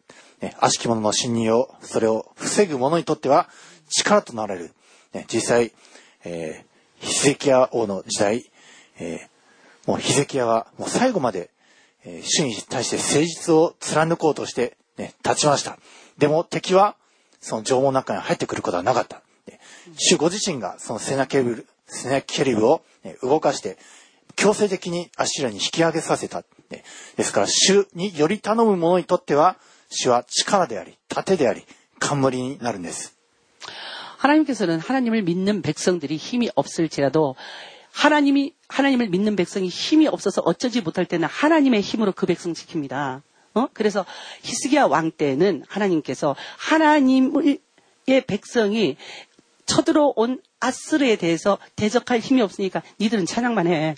[0.58, 3.48] 悪しき者の侵入を、それを防ぐ者にとっては
[3.88, 4.74] 力となられる。
[5.32, 5.72] 実際、
[6.24, 8.50] えー、ヒゼキヤ王の時代、
[8.98, 11.50] えー、もうヒゼキヤはもう最後まで、
[12.04, 15.78] えー、主に対して誠実を貫こうとして、ね、立ちました。
[16.18, 16.96] でも敵は
[17.39, 19.21] その縄文の中に入ってくることはなかった。
[19.97, 22.81] 主ご自身がそのセナケルブ、セナケリブを
[23.21, 23.77] 動かして、
[24.35, 26.43] 強制的にアッシュラに引き上げさせた。
[27.15, 29.57] ですから、主により頼む者にとっては、
[29.89, 31.65] 主は力であり、盾であり、
[31.99, 33.15] 冠になるんです。
[34.17, 37.35] 하나님께서는 하나님을 믿는 백성들이 힘이 없을지라도
[37.91, 43.21] 하나님이 하나님을 믿는 백성이 힘이 없어서 어쩌지 못할 때는 하나님의 힘으로 그 백성 지킵니다.
[43.54, 43.68] 어?
[43.72, 44.04] 그래서
[44.42, 47.58] 히스기야 왕 때는 하나님께서 하나님의
[48.26, 48.96] 백성이
[49.66, 53.94] 쳐들어온 아스르에 대해서 대적할 힘이 없으니까 니들은 찬양만 해.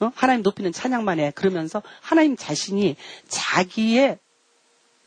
[0.00, 0.12] 어?
[0.14, 1.30] 하나님 높이는 찬양만 해.
[1.30, 2.96] 그러면서 하나님 자신이
[3.28, 4.18] 자기의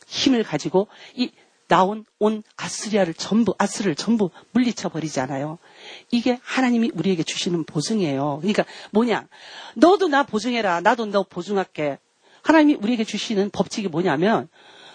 [0.06, 1.30] 힘을 가지고 이
[1.68, 5.58] 나온 온 아스리아를 전부 아스를 전부 물리쳐 버리잖아요.
[6.10, 8.38] 이게 하나님이 우리에게 주시는 보증이에요.
[8.40, 9.28] 그러니까 뭐냐?
[9.74, 10.80] 너도 나 보증해라.
[10.80, 11.98] 나도 너 보증할게.
[12.48, 14.48] 하나님이 우리에게 주시는 법칙이 뭐냐면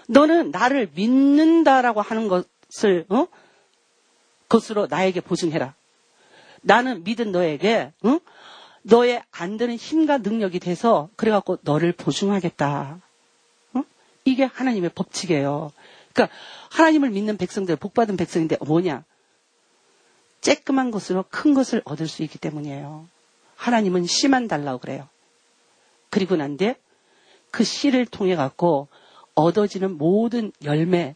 [0.08, 3.28] 너는 나를 믿는다라고 하는 것을 어?
[4.50, 5.76] 것으로 나에게 보증해라.
[6.62, 8.20] 나는 믿은 너에게 어?
[8.82, 13.00] 너의 안 되는 힘과 능력이 돼서 그래갖고 너를 보증하겠다.
[13.76, 13.84] 어?
[14.26, 15.72] 이게 하나님의 법칙이에요.
[16.12, 16.36] 그러니까
[16.72, 19.04] 하나님을 믿는 백성들, 복받은 백성인데 뭐냐?
[20.42, 23.08] 쬐끔한 것으로 큰 것을 얻을 수 있기 때문이에요.
[23.58, 25.08] 하나님은 씨만 달라고 그래요.
[26.10, 26.78] 그리고 난 뒤에
[27.54, 28.88] 그 씨를 통해 갖고
[29.36, 31.16] 얻어지는 모든 열매,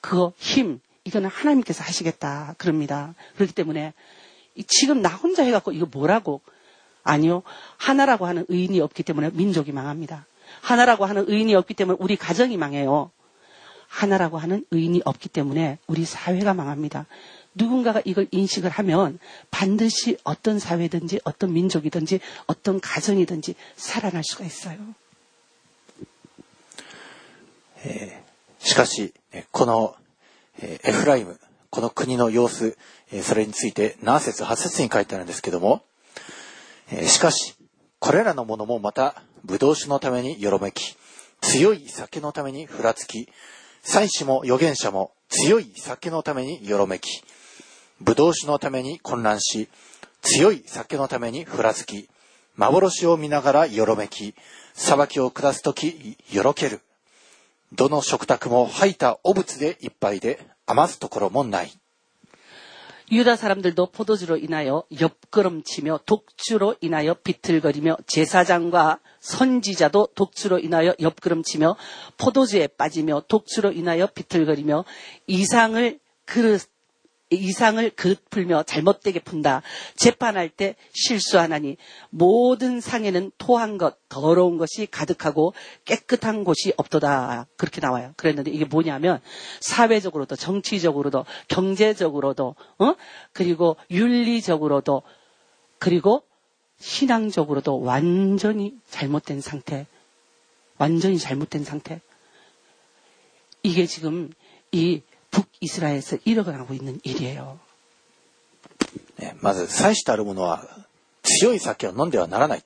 [0.00, 2.56] 그 힘, 이거는 하나님께서 하시겠다.
[2.58, 3.14] 그럽니다.
[3.36, 3.94] 그렇기 때문에
[4.66, 6.40] 지금 나 혼자 해갖고 이거 뭐라고?
[7.04, 7.44] 아니요.
[7.76, 10.26] 하나라고 하는 의인이 없기 때문에 민족이 망합니다.
[10.62, 13.12] 하나라고 하는 의인이 없기 때문에 우리 가정이 망해요.
[13.86, 17.06] 하나라고 하는 의인이 없기 때문에 우리 사회가 망합니다.
[17.54, 19.20] 누군가가 이걸 인식을 하면
[19.52, 24.76] 반드시 어떤 사회든지 어떤 민족이든지 어떤 가정이든지 살아날 수가 있어요.
[28.58, 29.14] しかし、
[29.52, 29.94] この
[30.60, 31.38] えエフライム、
[31.70, 32.76] この国の様子、
[33.12, 35.82] えそれについて何節8節に書いてあるんですけども、
[36.90, 37.54] えしかし、
[37.98, 40.96] これらのものもまた、葡萄酒のためによろめき、
[41.40, 43.28] 強い酒のためにふらつき、
[43.82, 47.22] 祭司も預言者も強い酒のためによろめき、
[48.04, 49.68] 葡萄酒のために混乱し、
[50.22, 52.08] 強い酒のためにふらつき、
[52.56, 54.34] 幻を見ながらよろめき、
[54.74, 56.80] 裁きを下すとき、よろける。
[57.71, 61.71] どの食卓も吐いた汚物でいっぱいで余すところもない。
[63.11, 71.75] 유다 사람들도 포도주로 인하여 옆걸음치며 독주로 인하여 비틀거리며 제사장과 선지자도 독주로 인하여 옆걸음치며
[72.17, 74.85] 포도주에 빠지며 독주로 인하여 비틀거리며
[75.27, 76.67] 이상을 그릇
[77.30, 79.62] 이상을 그릇 풀며 잘못되게 푼다.
[79.96, 81.76] 재판할 때 실수하나니
[82.10, 85.52] 모든 상에는 토한 것, 더러운 것이 가득하고
[85.84, 87.46] 깨끗한 곳이 없도다.
[87.56, 88.14] 그렇게 나와요.
[88.16, 89.20] 그랬는데 이게 뭐냐면
[89.60, 92.94] 사회적으로도 정치적으로도 경제적으로도 어?
[93.32, 95.02] 그리고 윤리적으로도
[95.78, 96.22] 그리고
[96.78, 99.86] 신앙적으로도 완전히 잘못된 상태.
[100.78, 102.00] 완전히 잘못된 상태.
[103.62, 104.30] 이게 지금
[104.70, 107.59] 이 북이스라엘에서 일어나고 있는 일이에요.
[109.19, 110.67] ねまず、祭司たる者は
[111.23, 112.63] 強い酒を飲んではならない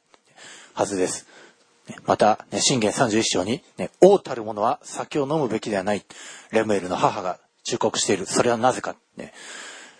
[0.74, 1.28] はずです。
[1.88, 6.06] ねまた、ね、信玄31章に、ね、王たる者は酒を飲むべきではない。
[6.52, 8.26] レムエルの母が忠告している。
[8.26, 8.96] それはなぜか。
[9.16, 9.34] ね、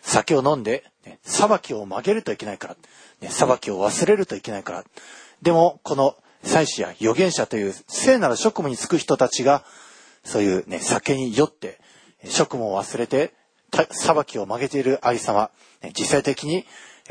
[0.02, 2.78] 酒を飲んで、ね、裁きを曲げるといけないから。
[3.22, 4.84] ね、裁きを忘れるといけないから。
[5.42, 9.64] でも、この祭司や預言者という聖なる職務に就く人たちが、
[10.24, 11.80] そういうね、酒に酔って、
[12.25, 13.33] 職務を忘れて、
[13.91, 15.51] 裁きを曲げているありさま、
[15.83, 16.67] ね実際的に、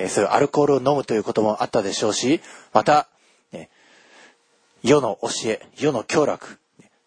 [0.07, 2.41] そういうアルコールを飲むということもあったでしょうし、
[2.73, 3.07] また、
[4.83, 6.59] 世の教え、世の教楽、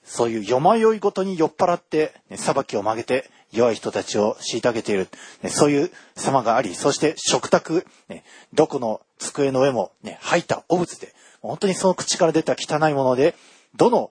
[0.04, 5.08] そういうよまよいごとに酔っ払って、裁きを曲げて、弱い人たちを虐げている、
[5.48, 7.86] そういう様があり、そして食卓、
[8.52, 13.34] どこの机の上も、ね、吐いた汚物で、本当にその口から出た汚いもので、
[13.76, 14.10] どの、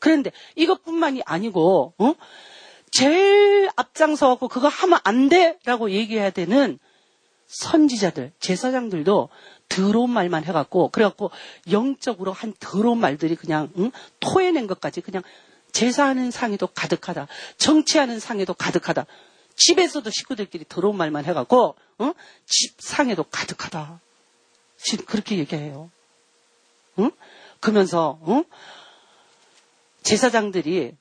[0.00, 2.14] 그런데 이것뿐만이 아니고 어?
[2.90, 6.78] 제일 앞장서갖고 그거 하면 안 돼라고 얘기해야 되는
[7.46, 9.28] 선지자들, 제사장들도
[9.68, 11.30] 더러운 말만 해갖고 그래갖고
[11.70, 13.92] 영적으로 한 더러운 말들이 그냥 응?
[14.18, 15.22] 토해낸 것까지 그냥
[15.72, 17.28] 제사하는 상에도 가득하다.
[17.56, 19.06] 정치하는 상에도 가득하다.
[19.54, 22.12] 집에서도 식구들끼리 더러운 말만 해갖고 어?
[22.46, 24.00] 집 상에도 가득하다.
[25.06, 25.90] 그렇게 얘기해요.
[26.98, 27.10] 응?
[27.60, 28.44] 그러면서 응?
[30.02, 30.96] 제사장들이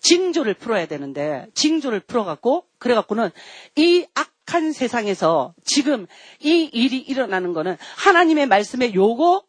[0.00, 3.30] 징조를 풀어야 되는데 징조를 풀어갖고 그래갖고는
[3.76, 6.06] 이 악한 세상에서 지금
[6.40, 9.42] 이 일이 일어나는 거는 하나님의 말씀에 요거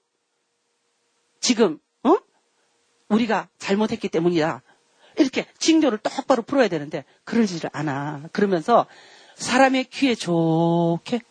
[1.39, 2.17] 지금 어?
[3.09, 4.61] 우리가 잘못했기 때문이다.
[5.17, 8.23] 이렇게 징조를 똑바로 풀어야 되는데 그러지를 않아.
[8.31, 8.85] 그러면서
[9.35, 11.21] 사람의 귀에 좋게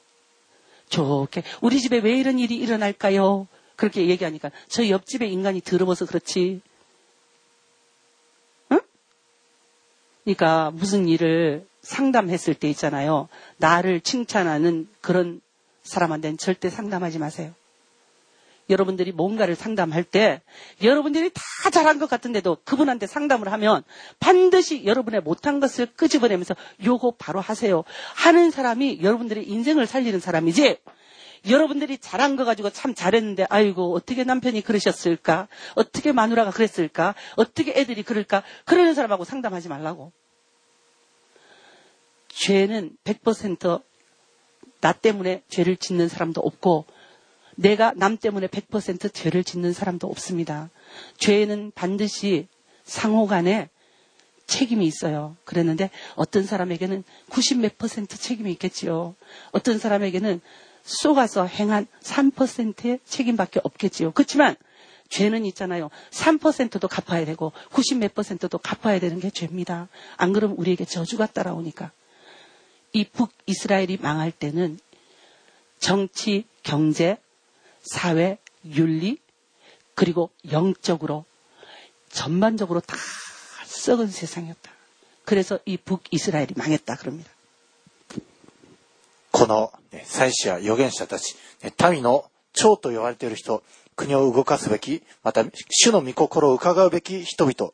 [0.88, 3.46] 좋게 우리 집에 왜 이런 일이 일어날까요?
[3.76, 6.60] 그렇게 얘기하니까 저 옆집에 인간이 더러워서 그렇지.
[10.28, 13.28] 그러니까 무슨 일을 상담했을 때 있잖아요.
[13.56, 15.40] 나를 칭찬하는 그런
[15.84, 17.52] 사람한테는 절대 상담하지 마세요.
[18.68, 20.42] 여러분들이 뭔가를 상담할 때
[20.82, 23.82] 여러분들이 다 잘한 것 같은데도 그분한테 상담을 하면
[24.20, 26.54] 반드시 여러분의 못한 것을 끄집어내면서
[26.84, 27.82] 요거 바로 하세요.
[28.14, 30.76] 하는 사람이 여러분들의 인생을 살리는 사람이지
[31.48, 38.02] 여러분들이 잘한 거 가지고 참 잘했는데 아이고 어떻게 남편이 그러셨을까 어떻게 마누라가 그랬을까 어떻게 애들이
[38.02, 40.12] 그럴까 그러는 사람하고 상담하지 말라고
[42.28, 46.86] 죄는 100%나 때문에 죄를 짓는 사람도 없고
[47.56, 50.70] 내가 남 때문에 100% 죄를 짓는 사람도 없습니다.
[51.16, 52.46] 죄는 반드시
[52.84, 53.68] 상호 간에
[54.46, 55.36] 책임이 있어요.
[55.44, 59.14] 그랬는데 어떤 사람에게는 90 몇 퍼센트 책임이 있겠지요.
[59.52, 60.40] 어떤 사람에게는
[60.82, 64.12] 쏘가서 행한 3%의 책임밖에 없겠지요.
[64.12, 64.56] 그렇지만
[65.08, 65.90] 죄는 있잖아요.
[66.10, 69.88] 3%도 갚아야 되고 90 몇 퍼센트도 갚아야 되는 게 죄입니다.
[70.16, 71.92] 안 그러면 우리에게 저주가 따라오니까.
[72.92, 74.78] 이 북이스라엘이 망할 때는
[75.78, 77.16] 정치, 경제,
[77.82, 79.18] 사회, 윤리,
[79.94, 81.24] 그리고 영적으로
[82.08, 82.96] 전반적으로 다
[83.66, 84.70] 썩은 세상이었다.
[85.24, 87.30] 그래서 이 북이스라엘이 망했다 그럽니다.
[89.48, 89.72] の、
[90.04, 93.62] 祭司や預言者たち、ね民の長と言われている人、
[93.96, 97.72] 国を動かすべき、また主の御心を伺うべき人々、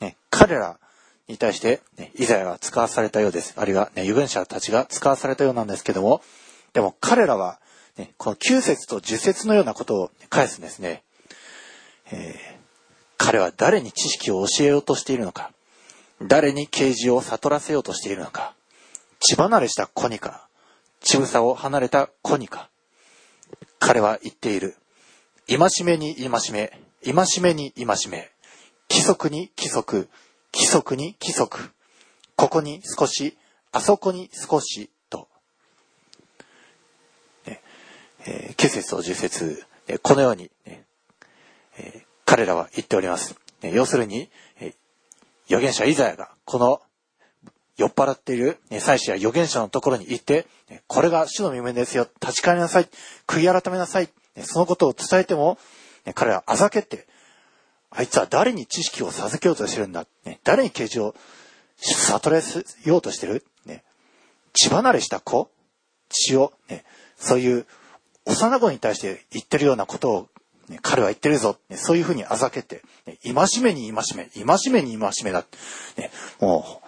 [0.00, 0.78] ね、彼ら
[1.28, 3.52] に対して、ね、イザヤが使わされたようです。
[3.56, 6.22] あるいは、ね、預言者たちが使わされたようなんですけども、
[6.72, 7.60] でも彼らは、
[7.98, 11.02] ね、この9節と10節のようなことを返すんですね。
[12.10, 12.58] えー
[13.18, 15.50] 彼は誰に知識を教えようとしているのか、
[16.22, 18.54] 誰に啓示を悟らせようとしているのか、
[19.20, 20.47] 血離れした子にか、
[21.00, 22.70] 乳房を離れた子にか。
[23.78, 24.76] 彼は言っている。
[25.48, 26.72] 戒めに戒め、
[27.04, 28.30] 戒めに戒め、
[28.90, 30.08] 規則に規則、
[30.52, 31.70] 規則に規則、
[32.36, 33.38] ここに少し、
[33.72, 35.28] あそこに少し、と。
[37.46, 37.62] ね
[38.26, 40.84] えー9節と10節、えこのように、ね
[41.78, 43.34] えー彼らは言っております。
[43.62, 44.28] ね要するに、
[44.60, 44.74] えー
[45.46, 46.82] 預言者イザヤが、この
[47.78, 50.46] 酔っ払っているね祭司や預言者のところに行って、
[50.88, 52.06] これが主の御目ですよ。
[52.20, 52.88] 立ち返りなさい。
[53.26, 54.08] 悔い改めなさい。
[54.42, 55.58] そのことを伝えても、
[56.14, 57.06] 彼はあざけて、
[57.90, 60.06] あいつは誰に知識を授けようとしてるんだ。
[60.44, 61.14] 誰に啓示を
[61.78, 63.44] 悟らせようとしてる、
[64.52, 65.48] 血離れした子
[66.08, 66.52] 血を、
[67.16, 67.66] そういう
[68.26, 70.28] 幼子に対して言ってるようなことを、
[70.82, 75.46] 彼は言ってるぞ、そういうふうにあざけて、ね、戒めに戒め、戒めに戒めだ、
[76.40, 76.87] もう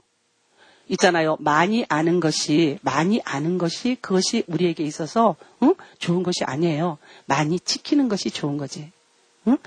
[0.91, 1.37] 있잖아요.
[1.39, 5.73] 많이 아는 것이, 많이 아는 것이 그것이 우리에게 있어서, 응?
[5.99, 6.97] 좋은 것이 아니에요.
[7.25, 8.91] 많이 지키는 것이 좋은 거지.
[9.47, 9.57] 응?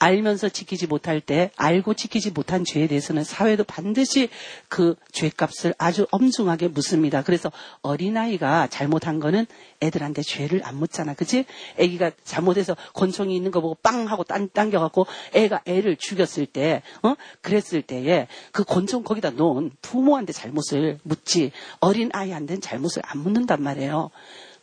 [0.00, 4.28] 알면서 지키지 못할 때, 알고 지키지 못한 죄에 대해서는 사회도 반드시
[4.68, 7.22] 그 죄값을 아주 엄중하게 묻습니다.
[7.22, 7.52] 그래서
[7.82, 9.46] 어린아이가 잘못한 거는
[9.82, 11.14] 애들한테 죄를 안 묻잖아.
[11.14, 11.44] 그치?
[11.76, 17.14] 애기가 잘못해서 권총이 있는 거 보고 빵 하고 딴, 당겨갖고 애가 애를 죽였을 때, 어?
[17.40, 24.10] 그랬을 때에 그 권총 거기다 놓은 부모한테 잘못을 묻지 어린아이한테는 잘못을 안 묻는단 말이에요.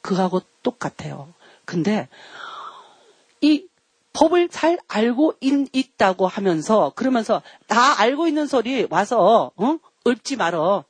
[0.01, 1.34] 그거하고 똑같아요.
[1.65, 2.07] 근데
[3.41, 3.68] 이
[4.18, 9.78] 법을 잘 알고 있, 있다고 하면서 그러면서 다 알고 있는 소리 와서 어?
[10.07, 10.86] 읊지 말어.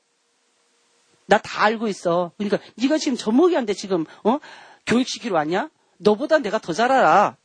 [1.25, 2.31] 나 다 알고 있어.
[2.37, 4.39] 그러니까 네가 지금 젖먹이한테 지금 어?
[4.85, 5.69] 교육시키러 왔냐?
[5.97, 7.35] 너보다 내가 더 잘 알아.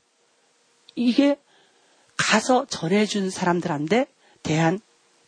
[0.94, 1.36] 이게
[2.16, 4.06] 가서 전해준 사람들한테
[4.44, 4.78] 대한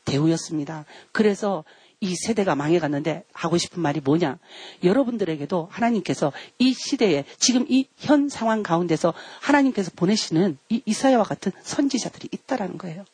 [0.05, 0.85] 대우였습니다.
[1.11, 1.65] 그래서
[2.05, 4.39] 이 세대가 망해갔는데 하고 싶은 말이 뭐냐?
[4.83, 12.29] 여러분들에게도 하나님께서 이 시대에 지금 이 현 상황 가운데서 하나님께서 보내시는 이 이사야와 같은 선지자들이
[12.31, 13.05] 있다라는 거예요.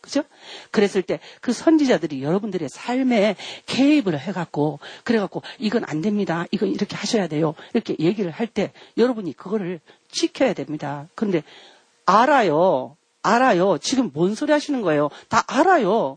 [0.00, 0.24] 그죠?
[0.72, 3.36] 그랬을 때 그 선지자들이 여러분들의 삶에
[3.66, 6.46] 개입을 해갖고 그래갖고 이건 안 됩니다.
[6.50, 7.54] 이건 이렇게 하셔야 돼요.
[7.74, 9.78] 이렇게 얘기를 할 때 여러분이 그거를
[10.10, 11.06] 지켜야 됩니다.
[11.14, 11.44] 그런데
[12.06, 12.96] 알아요.
[13.22, 13.78] 알아요.
[13.78, 15.10] 지금 뭔 소리 하시는 거예요?
[15.28, 16.16] 다 알아요.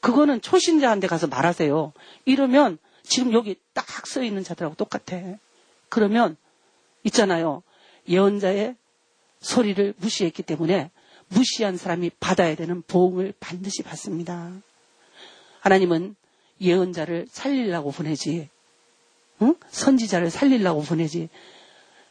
[0.00, 1.92] 그거는 초신자한테 가서 말하세요.
[2.24, 5.20] 이러면 지금 여기 딱 써 있는 자들하고 똑같아.
[5.88, 6.36] 그러면
[7.04, 7.62] 있잖아요.
[8.08, 8.76] 예언자의
[9.40, 10.90] 소리를 무시했기 때문에
[11.28, 14.52] 무시한 사람이 받아야 되는 보응을 반드시 받습니다.
[15.60, 16.14] 하나님은
[16.60, 18.48] 예언자를 살리려고 보내지,
[19.42, 19.54] 응?
[19.68, 21.28] 선지자를 살리려고 보내지,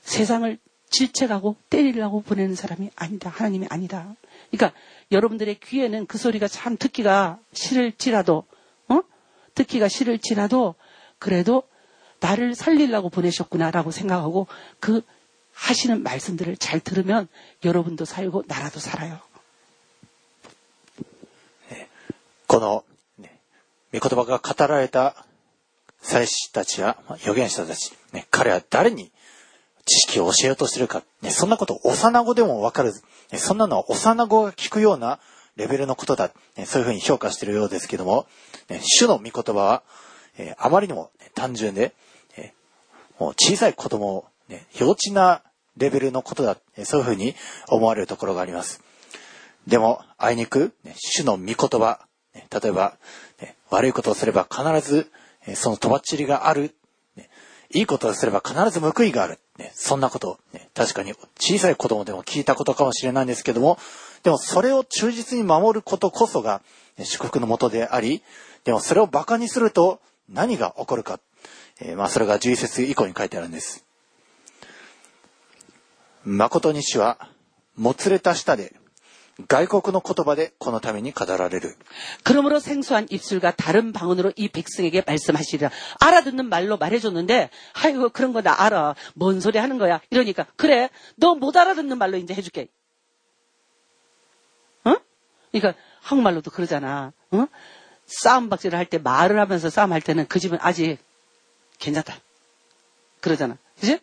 [0.02, 0.58] 세상을
[0.90, 3.30] 질책하고 때리려고 보내는 사람이 아니다.
[3.30, 4.16] 하나님이 아니다.
[4.51, 4.77] 그러니까
[5.13, 8.45] 여러분들의 귀에는 그 소리가 참 듣기가 싫을지라도,
[8.89, 9.01] 어?
[9.55, 10.75] 듣기가 싫을지라도,
[11.19, 11.65] 그래도
[12.21, 14.47] 나를 살리려고 보내셨구나라고 생각하고
[14.79, 15.03] 그
[15.53, 17.29] 하시는 말씀들을 잘 들으면
[17.65, 19.21] 여러분도 살고 나라도 살아요.
[22.47, 22.85] この、
[23.19, 23.39] ね、
[23.95, 25.15] 御言葉が語られた
[26.03, 29.13] 祭司たちやまあ預言者たち、ね、彼は誰に
[29.86, 32.94] 知識を教えようとしてるか、ね、そんなこと幼子でもわかる、
[33.32, 35.20] ね、そんなのは幼子が聞くような
[35.56, 38.26] レベルのことだ、ね、そういうふうに評価しているようですけども、
[38.70, 39.84] ね、主の御言葉は、
[40.38, 41.94] えーあまりにも、ね単純で、
[42.38, 45.42] えーもう小さい子供を、ね、幼稚な
[45.78, 47.36] レベルのことだ、えーそういうふうに
[47.70, 48.82] 思われるところがあります。
[49.68, 52.00] でも、あいにく、ね主の御言葉、
[52.34, 52.98] ね例えば、
[53.40, 55.12] ね悪いことをすれば必ず、
[55.48, 56.76] えーそのとばっちりがある、
[57.16, 57.30] ね
[57.72, 59.40] いいことをすれば必ず報いがある。
[59.58, 63.78] ねそんなこと、ね確かに小さい子供でも聞いたことかもしれないんですけども、
[64.24, 66.62] でもそれを忠実に守ることこそが、
[66.98, 68.24] ね祝福のもとであり、
[68.64, 70.00] でもそれを馬鹿にすると
[70.30, 71.20] 何が起こるか。
[71.82, 73.86] えーまあそれが11節以降に書いてあるんです。
[76.24, 77.30] 誠に主は、
[77.76, 78.74] もつれた舌で、
[79.49, 81.75] 外国の言葉でこのために語られる。
[82.25, 85.71] 그러므로 생소한 입술과 다른 방언으로 이 백성에게 말씀하시리라.
[86.01, 88.95] 알아듣는 말로 말해줬는데, 아이고, 그런 거 나 알아.
[89.15, 90.01] 뭔 소리 하는 거야.
[90.11, 92.69] 이러니까, 그래, 너 못 알아듣는 말로 이제 해줄게.
[94.85, 94.97] 어?
[95.53, 97.13] 그러니까, 한국말로도 그러잖아.
[97.31, 97.47] 어?
[98.07, 100.99] 싸움 박질을 할 때 말을 하면서 싸움할 때는 그 집은 아직
[101.79, 102.19] 괜찮다.
[103.21, 103.57] 그러잖아.
[103.81, 104.01] 그지?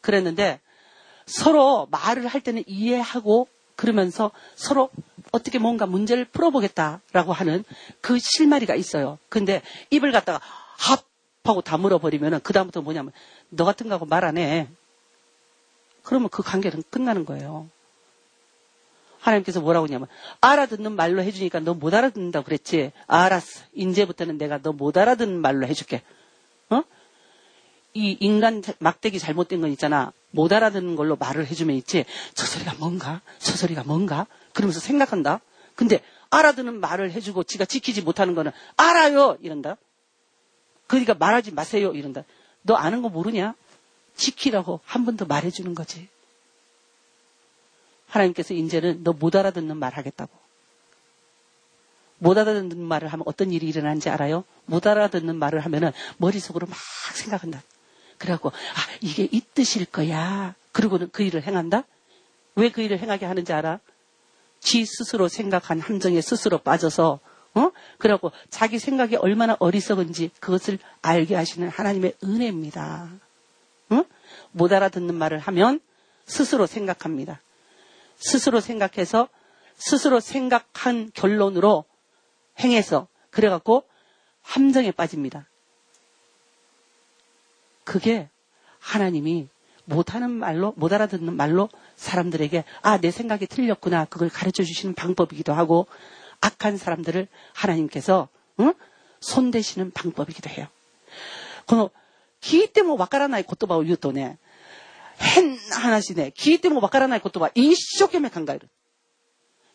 [0.00, 0.60] 그랬는데,
[1.26, 4.89] 서로 말을 할 때는 이해하고 그러면서 서로
[5.31, 7.63] 어떻게 뭔가 문제를 풀어보겠다라고 하는
[8.01, 9.17] 그 실마리가 있어요.
[9.29, 10.39] 근데 입을 갖다가
[10.77, 11.03] 합
[11.43, 13.11] 하고 다물어 버리면은 그다음부터 뭐냐면
[13.49, 14.67] 너 같은 거하고 말 안 해.
[16.01, 17.69] 그러면 그 관계는 끝나는 거예요.
[19.19, 20.07] 하나님께서 뭐라고 하냐면
[20.41, 22.91] 알아듣는 말로 해주니까 너 못 알아듣는다고 그랬지.
[23.07, 23.63] 알았어.
[23.73, 26.01] 이제부터는 내가 너 못 알아듣는 말로 해줄게.
[26.69, 26.81] 어?
[27.93, 30.11] 이 인간 막대기 잘못된 건 있잖아.
[30.35, 32.05] 못 알아듣는 걸로 말을 해주면 있지.
[32.33, 33.21] 저 소리가 뭔가?
[33.39, 34.27] 저 소리가 뭔가?
[34.53, 35.39] 그러면서 생각한다.
[35.75, 39.37] 근데 알아듣는 말을 해주고 지가 지키지 못하는 거는 알아요!
[39.41, 39.77] 이런다.
[40.87, 41.93] 그러니까 말하지 마세요!
[41.93, 42.23] 이런다.
[42.63, 43.55] 너 아는 거 모르냐?
[44.15, 46.07] 지키라고 한 번 더 말해주는 거지.
[48.07, 50.31] 하나님께서 이제는 너 못 알아듣는 말 하겠다고.
[52.17, 54.43] 못 알아듣는 말을 하면 어떤 일이 일어나는지 알아요?
[54.65, 56.77] 못 알아듣는 말을 하면은 머릿속으로 막
[57.13, 57.61] 생각한다.
[58.17, 58.53] 그래갖고, 아,
[59.01, 60.55] 이게 이 뜻일 거야.
[60.71, 61.83] 그러고는 그 일을 행한다?
[62.55, 63.79] 왜 그 일을 행하게 하는지 알아?
[64.59, 67.19] 지 스스로 생각한 함정에 스스로 빠져서,
[67.55, 67.71] 어?
[67.97, 73.09] 그래갖고 자기 생각이 얼마나 어리석은지 그것을 알게 하시는 하나님의 은혜입니다.
[73.91, 74.03] 응?
[74.51, 75.79] 못 알아듣는 말을 하면
[76.25, 77.41] 스스로 생각합니다.
[78.17, 79.29] 스스로 생각해서
[79.75, 81.85] 스스로 생각한 결론으로
[82.59, 83.83] 행해서 그래갖고
[84.41, 85.47] 함정에 빠집니다.
[87.85, 88.29] 그게
[88.79, 89.47] 하나님이
[89.85, 94.05] 못하는 말로, 못 알아듣는 말로 사람들에게, 아, 내 생각이 틀렸구나.
[94.05, 95.87] 그걸 가르쳐 주시는 방법이기도 하고,
[96.41, 98.27] 악한 사람들을 하나님께서,
[98.59, 98.73] 응?
[99.21, 100.67] 손대시는 방법이기도 해요.
[101.65, 101.89] 그거,
[102.41, 104.37] 기때문 뭐 와까라나이 고또바 유토네.
[105.17, 106.31] 헨 하나시네.
[106.31, 108.67] 기때문 뭐 와까라나이 고또바 이쇼겸에 강가이르.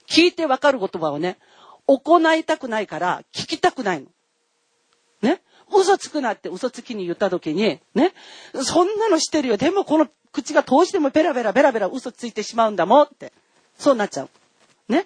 [0.07, 1.37] 기때 와까루 고또바오네.
[1.87, 4.05] 오코나이 따꾸나이 가라, 기키 따꾸나이.
[5.73, 8.13] 嘘つくなって嘘つきに言った時に、ね、
[8.55, 9.57] そんなのしてるよ。
[9.57, 13.33] でもこの口がどうしてもベラベラベラベラ嘘ついてしまうんだもんって。
[13.79, 14.29] そうなっちゃう。
[14.89, 15.05] ね。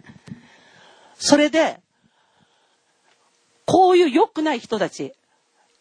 [1.16, 1.80] それで、
[3.66, 5.14] こういう良くない人たち、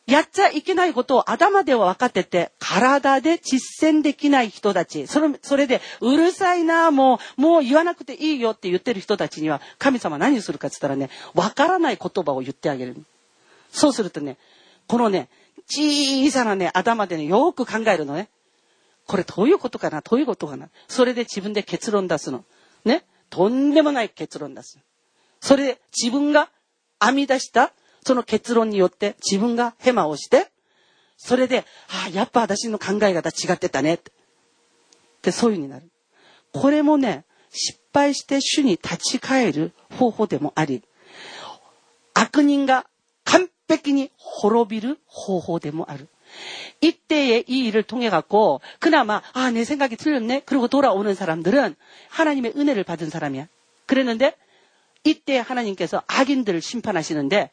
[0.06, 12.98] やっちゃいけないことを頭では分かってて、体で実践できない人たち、それそれで、うるさいな、もう、もう言わなくていいよって言ってる人たちには、神様何をするかって言ったらね、分からない言葉を言ってあげる。
[13.72, 14.38] そうするとね、
[14.88, 15.30] このね、
[15.68, 18.30] 小さなね、頭でね、よく考えるのね。
[19.08, 20.02] これどういうことかな？
[20.02, 20.70] どういうことかな？
[20.88, 22.46] それで自分で結論出すの。
[22.86, 23.06] ね？
[23.30, 24.80] とんでもない結論出す。
[25.40, 26.50] それで自分が
[27.04, 27.74] 編み出した
[28.06, 30.52] その結論によって自分がヘマをして、
[31.18, 31.66] それで、
[32.06, 34.00] あ、やっぱ私の考え方違ってたねっ
[35.22, 35.32] て。
[35.32, 35.90] そういう風になる。
[36.52, 40.84] これもね、失敗して主に立ち返る方法でもあり、
[42.14, 42.86] 悪人が
[43.24, 46.06] 完 백백기に 호로비르 호호데모 아르.
[46.82, 51.76] 이때의 이 일을 통해 갖고 그나마 아 내 생각이 틀렸네 그리고 돌아오는 사람들은
[52.10, 53.48] 하나님의 은혜를 받은 사람이야.
[53.86, 54.36] 그랬는데
[55.04, 57.52] 이때 하나님께서 악인들을 심판하시는데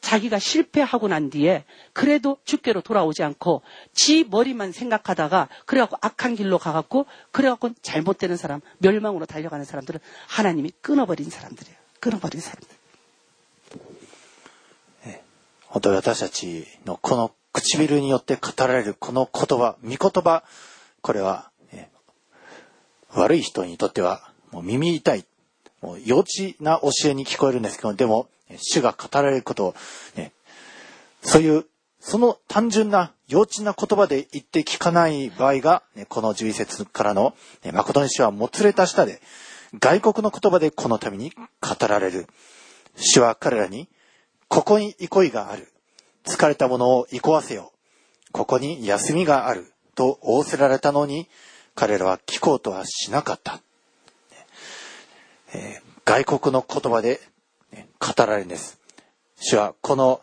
[0.00, 3.62] 자기가 실패하고 난 뒤에 그래도 주께로 돌아오지 않고
[3.92, 11.30] 지 머리만 생각하다가 그래갖고 악한 길로 가갖고 그래갖고 잘못되는 사람 멸망으로 달려가는 사람들은 하나님이 끊어버린
[11.30, 11.76] 사람들이에요.
[12.00, 12.77] 끊어버린 사람들.
[15.78, 20.42] 本当に私たちのこの唇によって語られるこの言葉、御言葉、
[21.02, 21.88] これは、ね、
[23.14, 25.24] 悪い人にとってはもう耳痛い、
[25.80, 28.26] もう幼稚な教えに聞こえるんですけど、でも、
[28.56, 29.74] 主が語られることを、
[30.16, 30.32] ね、
[31.22, 31.64] そういう、
[32.00, 39.20] その単純な幼稚な言葉で言って聞かない場合が、ね、この11節からの、ね、誠に主はもつれた下で、
[39.78, 42.26] 外国の言葉でこのために語られる。
[42.96, 43.88] 主は彼らに、
[44.48, 45.68] ここに憩いがある。
[46.24, 47.72] 疲れた者を憩わせよ。
[48.32, 49.72] ここに休みがある。
[49.94, 51.28] と仰せられたのに、
[51.74, 53.60] 彼らは聞こうとはしなかった。
[55.54, 57.20] えー、外国の言葉で、
[57.72, 58.78] ね、語られるんです。
[59.40, 60.20] 主はこの、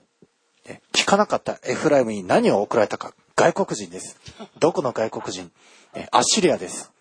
[0.68, 3.14] ね、聞かなかったエフライムに何を送られたか。
[3.36, 4.18] 外国人です。
[4.60, 5.52] どこの外国人、
[5.94, 6.92] ね、アッシリアです。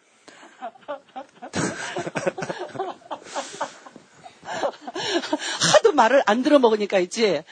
[5.74, 7.42] 하도 말을 안 들어먹으니까 있지.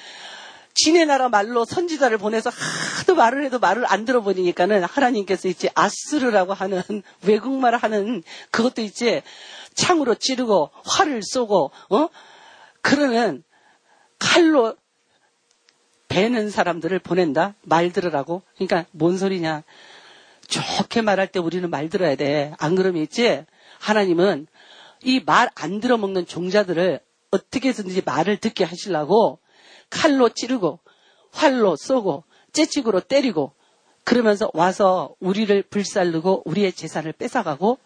[0.74, 2.50] 지네 나라 말로 선지자를 보내서
[2.98, 6.82] 하도 말을 해도 말을 안 들어버리니까는 하나님께서 있지 아스르라고 하는
[7.22, 9.22] 외국말 하는 그것도 있지?
[9.74, 12.08] 창으로 찌르고 활을 쏘고 어?
[12.80, 13.42] 그러는
[14.18, 14.74] 칼로
[16.08, 17.54] 베는 사람들을 보낸다?
[17.62, 18.42] 말 들으라고?
[18.54, 19.62] 그러니까 뭔 소리냐?
[20.48, 23.44] 좋게 말할 때 우리는 말 들어야 돼 안 그러면 있지?
[23.78, 24.46] 하나님은
[25.04, 27.00] 이 말 안 들어먹는 종자들을
[27.32, 29.40] 어떻게 해서든지 말을 듣게 하시려고
[29.90, 30.78] 칼로 찌르고
[31.32, 33.52] 활로 쏘고 째찍으로 때리고
[34.04, 37.78] 그러면서 와서 우리를 불살르고 우리의 재산을 뺏어가고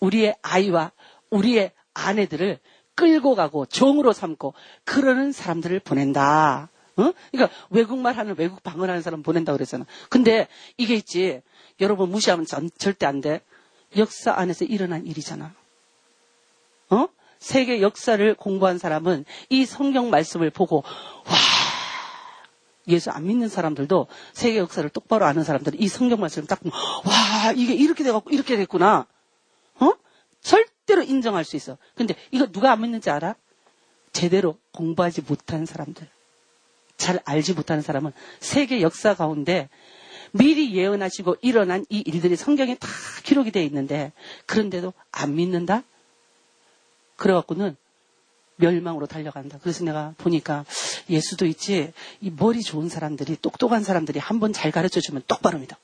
[0.00, 0.92] 우리의 아이와
[1.30, 2.58] 우리의 아내들을
[2.94, 6.68] 끌고 가고 종으로 삼고 그러는 사람들을 보낸다.
[6.96, 7.12] 어?
[7.30, 9.86] 그러니까 외국말 하는 외국 방언 하는 사람 보낸다 그랬잖아.
[10.10, 11.40] 근데 이게 있지.
[11.80, 13.40] 여러분 무시하면 전, 절대 안 돼.
[13.96, 15.54] 역사 안에서 일어난 일이잖아.
[16.90, 17.08] 어?
[17.42, 20.84] 세계 역사를 공부한 사람은 이 성경 말씀을 보고
[21.26, 21.34] 와
[22.86, 26.72] 예수 안 믿는 사람들도 세계 역사를 똑바로 아는 사람들은 이 성경 말씀을 딱 보면
[27.04, 29.08] 와 이게 이렇게 돼갖고 이렇게 됐구나.
[29.80, 29.92] 어?
[30.40, 31.78] 절대로 인정할 수 있어.
[31.96, 33.34] 근데 이거 누가 안 믿는지 알아?
[34.12, 36.06] 제대로 공부하지 못한 사람들.
[36.96, 39.68] 잘 알지 못하는 사람은 세계 역사 가운데
[40.30, 42.86] 미리 예언하시고 일어난 이 일들이 성경에 다
[43.24, 44.12] 기록이 되어 있는데
[44.46, 45.82] 그런데도 안 믿는다?
[47.22, 47.76] 그래갖고는
[48.56, 49.58] 멸망으로 달려간다.
[49.62, 50.64] 그래서 내가 보니까
[51.08, 55.76] 예수도 있지, 이 머리 좋은 사람들이, 똑똑한 사람들이 한 번 잘 가르쳐 주면 똑바로 믿어.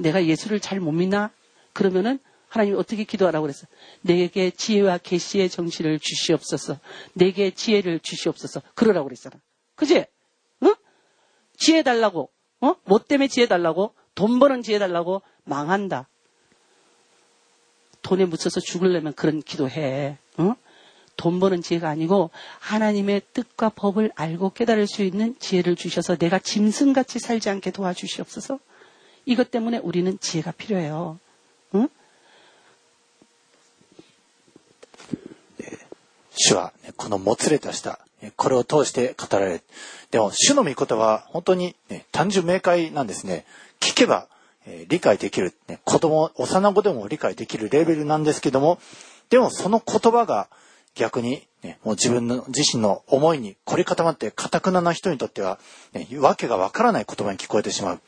[0.00, 1.30] 내가 예수를 잘 못 믿나?
[1.72, 2.18] 그러면은
[2.50, 3.66] 하나님이 어떻게 기도하라고 그랬어?
[4.02, 6.78] 내게 지혜와 계시의 정신을 주시옵소서.
[7.14, 8.60] 내게 지혜를 주시옵소서.
[8.74, 9.36] 그러라고 그랬잖아.
[9.74, 10.04] 그지?
[10.60, 10.74] 어?
[11.56, 12.30] 지혜 달라고.
[12.60, 12.74] 어?
[12.84, 13.94] 뭐 때문에 지혜 달라고?
[14.14, 15.22] 돈 버는 지혜 달라고?
[15.44, 16.08] 망한다.
[18.07, 20.17] 돈에 묻혀서 죽을려면 그런 기도해.
[20.37, 20.55] 어?
[21.15, 27.19] 돈 버는 지혜가 아니고 하나님의 뜻과 법을 알고 깨달을 수 있는 지혜를 주셔서 내가 짐승같이
[27.19, 28.59] 살지 않게 도와주시옵소서.
[29.25, 31.19] 이것 때문에 우리는 지혜가 필요해요.
[31.75, 31.89] 응?
[36.35, 37.99] 主は、ね、このもつれた舌、
[38.35, 39.61] これを通して語られる。
[40.11, 43.45] でも、主の御言は本当に、ね、単純明快なんですね。
[43.79, 44.27] 聞けば
[44.70, 48.78] え理解できる、ね、子供、幼子でも理解できるレベルなんですけども、
[49.30, 50.48] でもその言葉が
[50.94, 55.58] 逆に、ね、もう自分の自身の思いに凝り固まって、かたくなな人にとっては、
[55.94, 58.00] ね、わけがわからない言葉に聞こえてしまう。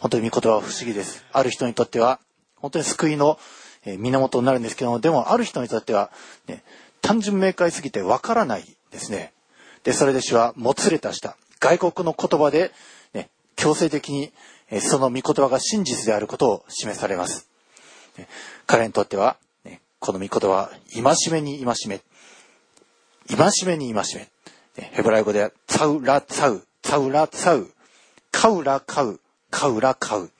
[0.00, 1.24] 本当に御言葉は不思議です。
[1.32, 2.18] ある人にとっては、
[2.56, 3.38] 本当に救いの
[3.84, 6.10] 源になるんですけども、でもある人にとっては、
[6.46, 6.62] ね、
[7.02, 9.32] 単純明快すぎてわからないですね。
[9.84, 12.72] で、それで主はもつれたした外国の言葉で、
[13.12, 14.32] ね、強制的に
[14.78, 17.48] その御言葉が真実であることを示されます。
[18.66, 19.36] 彼にとっては、
[19.98, 22.00] この御言葉は、戒めに戒め、
[23.36, 24.28] 戒めに戒め。
[24.76, 27.70] ヘブライ語では、ツァウラツァウ、ツァウラツァウ、
[28.30, 30.30] カウラカウ、カウラカウ。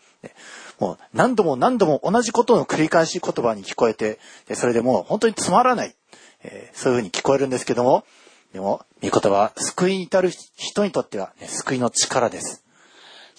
[0.79, 4.19] もう何度も何度も同じことの繰り返し言葉に聞こえて、
[4.55, 5.95] それでもう本当につまらない、
[6.43, 8.05] えー、そういうふうに聞こえるんですけども、
[8.55, 12.65] でも、御言葉は救いに至る人にとっては、ね、救いの力です。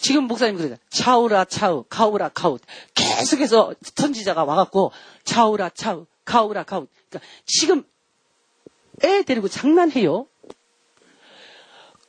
[0.02, 0.80] 지금 목사님 그러잖아요.
[0.90, 2.58] 차우라 차우, 가우라 가우.
[2.96, 4.92] 계속해서 선지자가 와갖고
[5.24, 6.88] 차우라 차우, 가우라 가우.
[7.10, 7.84] 그러니까 지금
[9.04, 10.28] 애 데리고 장난해요.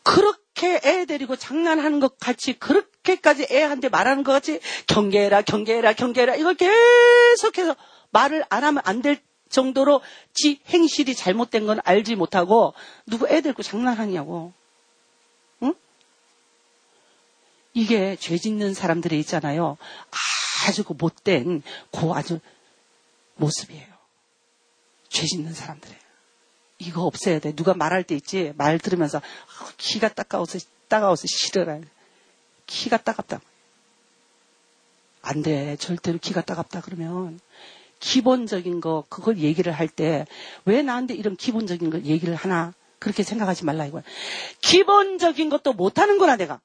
[0.03, 6.55] 그렇게 애 데리고 장난하는 것 같이 그렇게까지 애한테 말하는 것 같이 경계해라 경계해라 경계해라 이걸
[6.55, 7.77] 계속해서
[8.11, 9.21] 말을 안 하면 안 될
[9.53, 10.01] 정도로
[10.35, 12.75] 지 행실이 잘못된 건 알지 못하고
[13.07, 14.53] 누구 애 데리고 장난하냐고.
[15.63, 15.75] 응?
[17.75, 19.77] 이게 죄 짓는 사람들이 있잖아요.
[20.67, 22.39] 아주 그 못된 그 아주
[23.37, 23.87] 모습이에요.
[25.09, 26.01] 죄 짓는 사람들이에요.
[26.79, 27.55] 이거 없애야 돼.
[27.55, 28.53] 누가 말할 때 있지.
[28.57, 30.59] 말 들으면서 아, 키가 따가워서
[30.89, 31.81] 따가워서 싫어라.
[32.67, 33.41] 키가 따갑다.
[35.23, 35.77] 안 돼.
[35.77, 37.39] 절대로 키가 따갑다 그러면
[38.01, 40.27] 기본적인 거 그걸 얘기를 할 때
[40.65, 44.03] 왜 나한테 이런 기본적인 걸 얘기를 하나 그렇게 생각하지 말라 이거야.
[44.61, 46.61] 기본적인 것도 못하는구나 내가.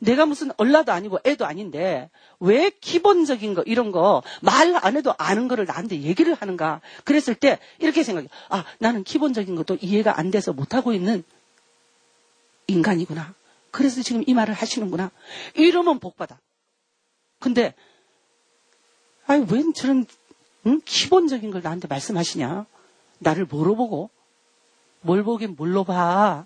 [0.00, 2.08] 내가 무슨 얼라도 아니고 애도 아닌데
[2.40, 6.80] 왜 기본적인 거 이런 거 말 안 해도 아는 거를 나한테 얘기를 하는가?
[7.04, 8.28] 그랬을 때 이렇게 생각해.
[8.48, 11.24] 아 나는 기본적인 것도 이해가 안 돼서 못하고 있는
[12.68, 13.34] 인간이구나.
[13.70, 15.10] 그래서 지금 이 말을 하시는구나.
[15.54, 16.38] 이러면 복받아.
[17.40, 17.74] 근데
[19.26, 20.06] 아니 웬 저런
[20.66, 20.80] 응?
[20.84, 22.66] 기본적인 걸 나한테 말씀하시냐?
[23.18, 24.10] 나를 뭐로 보고?
[25.00, 26.44] 뭘 보긴 뭘로 봐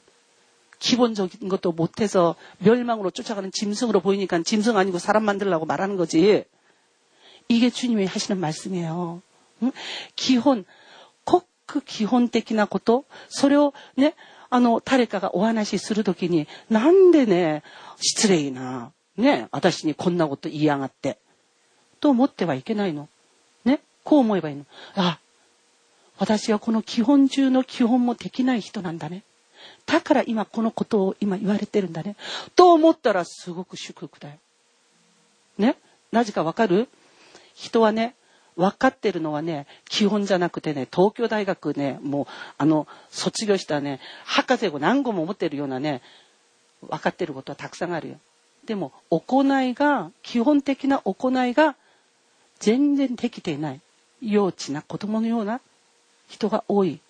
[0.82, 6.46] 기본적인 것도 못해서 멸망으로 쫓아가는 짐승으로 보이니까 짐승 아니고 사람 만들라고 말하는 거지.
[7.50, 9.22] 이게 주님이 하시는 말씀이에요.
[9.64, 9.72] 응?
[10.16, 10.66] 기혼,
[11.26, 14.16] 꼭 그 기혼 때기나 것도 소려, 네?
[14.50, 17.64] あの、誰かがお話しするときに、なんでね、
[18.00, 21.20] 失礼な、ね、私にこんなこと言いやがって、
[22.00, 23.10] と思ってはいけないの。
[23.66, 24.66] ね、こう思えばいいの。
[24.96, 25.20] あ、
[26.18, 29.24] 私はこの基本中の基本もできない人なんだね。
[29.87, 32.17] だから今このことを今言われてるんだね。
[32.57, 34.35] と思ったらすごく祝福だよ。
[35.59, 35.77] ね？
[36.11, 36.89] なぜかわかる？
[37.55, 38.15] 人はね、
[38.57, 42.27] 分かってるのはね、基本じゃなくてね、東京大学ね、もう、
[42.59, 46.03] あの、卒業したね、博士を何個も持ってるようなね、
[46.81, 48.17] 分かってることはたくさんあるよ。
[48.65, 51.77] でも、行いが、基本的な行いが
[52.59, 53.81] 全然できていない。
[54.21, 55.61] 幼稚な子供のような
[56.29, 57.01] 人が多い。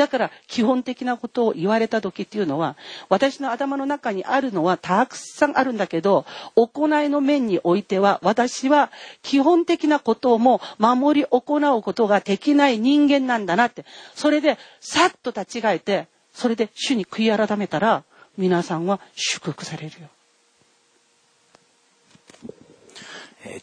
[0.00, 2.74] だから基本的なことを言われた時っていうのは
[3.10, 6.24] 私の頭の中にあるのはたくさんあるんだけど
[6.56, 8.90] 行いの面においては私は
[9.20, 13.84] 基本的なことをも守り行うことができない人間なんだなって
[14.14, 18.02] それでさっと立ち返ってそれで主に悔い改めたら
[18.38, 20.08] 皆さんは祝福されるよ。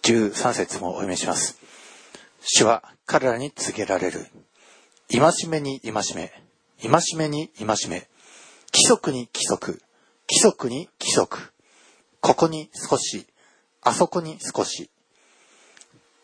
[0.04, 1.58] 13節もお読みします。
[2.42, 4.28] 主は彼らに告げられる。
[5.10, 6.32] 戒めに戒め、
[6.82, 8.08] 戒めに戒め、
[8.74, 9.82] 規則に規則、
[10.30, 11.54] 規則に規則、
[12.20, 13.26] ここに少し、
[13.82, 14.90] あそこに少し。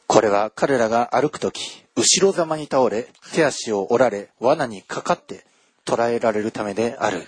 [0.06, 5.46] これは彼らが歩くとき、後ろざまに倒れ、手足を折られ、罠にかかって
[5.86, 7.26] 捕らえられるためである。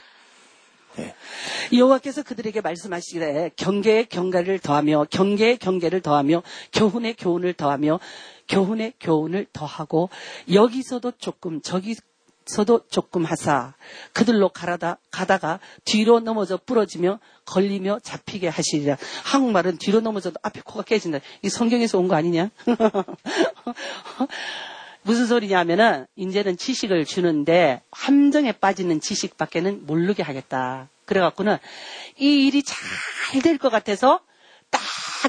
[1.74, 6.44] 여호와께서 그들에게 말씀하시기를 경계에 경계를 더하며 경계에 경계를 더하며
[6.74, 8.00] 교훈에 교훈을 더하며
[8.48, 10.10] 교훈에 교훈을 더하고
[10.52, 11.96] 여기서도 조금 저기
[12.46, 13.74] 서도 조금 하사
[14.14, 18.98] 그들로 가라다 가다가 뒤로 넘어져 부러지며 걸리며 잡히게 하시리라.
[19.24, 21.20] 한국말은 뒤로 넘어져도 앞에 코가 깨진다.
[21.42, 22.52] 이 성경에서 온 거 아니냐?
[25.06, 30.90] 무슨 소리냐면은 이제는 지식을 주는데 함정에 빠지는 지식밖에는 모르게 하겠다.
[31.06, 31.58] 그래갖고는
[32.18, 32.76] 이 일이 잘
[33.44, 34.20] 될 것 같아서
[34.72, 34.82] 딱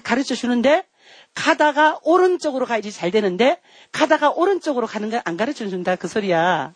[0.02, 0.86] 가르쳐 주는데
[1.34, 3.60] 가다가 오른쪽으로 가야지 잘 되는데
[3.92, 6.72] 가다가 오른쪽으로 가는 걸 안 가르쳐 준다 그 소리야.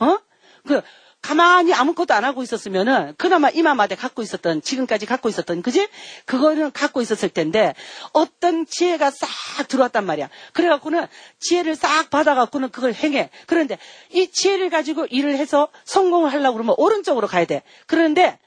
[0.00, 0.18] 어?
[0.66, 0.82] 그
[1.28, 5.86] 가만히 아무것도 안 하고 있었으면은 그나마 이마마대 갖고 있었던 지금까지 갖고 있었던 그지?
[6.24, 7.74] 그거는 갖고 있었을 텐데
[8.14, 10.30] 어떤 지혜가 싹 들어왔단 말이야.
[10.54, 11.06] 그래갖고는
[11.38, 13.28] 지혜를 싹 받아갖고는 그걸 행해.
[13.46, 13.76] 그런데
[14.10, 17.62] 이 지혜를 가지고 일을 해서 성공을 하려고 그러면 오른쪽으로 가야 돼.
[17.86, 18.38] 그런데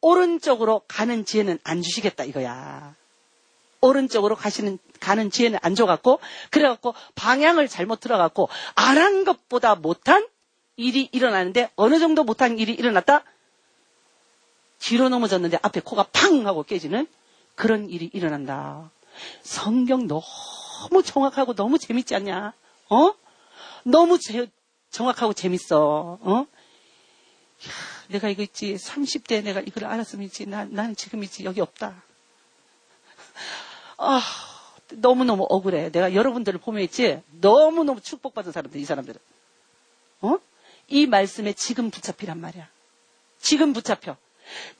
[0.00, 2.94] 오른쪽으로 가는 지혜는 안 주시겠다 이거야.
[3.82, 6.20] 오른쪽으로 가시는 가는 지혜는 안 줘갖고
[6.50, 10.26] 그래갖고 방향을 잘못 들어갖고 안 한 것보다 못한
[10.80, 13.22] 일이 일어나는데 어느 정도 못한 일이 일어났다
[14.78, 17.06] 뒤로 넘어졌는데 앞에 코가 팡 하고 깨지는
[17.54, 18.90] 그런 일이 일어난다.
[19.42, 22.54] 성경 너무 정확하고 너무 재밌지 않냐?
[22.88, 23.14] 어?
[23.84, 24.50] 너무 제,
[24.90, 26.18] 정확하고 재밌어.
[26.20, 26.46] 어?
[27.62, 27.72] 이야,
[28.08, 32.02] 내가 이거 있지 30대 내가 이걸 알았으면 있지 나, 나는 지금 있지 여기 없다.
[33.98, 34.22] 아
[34.92, 35.90] 너무너무 억울해.
[35.90, 39.20] 내가 여러분들을 보면 있지 너무너무 축복받은 사람들 이 사람들은.
[40.22, 40.38] 어?
[40.90, 42.68] 이 말씀에 지금 붙잡히란 말이야.
[43.38, 44.16] 지금 붙잡혀.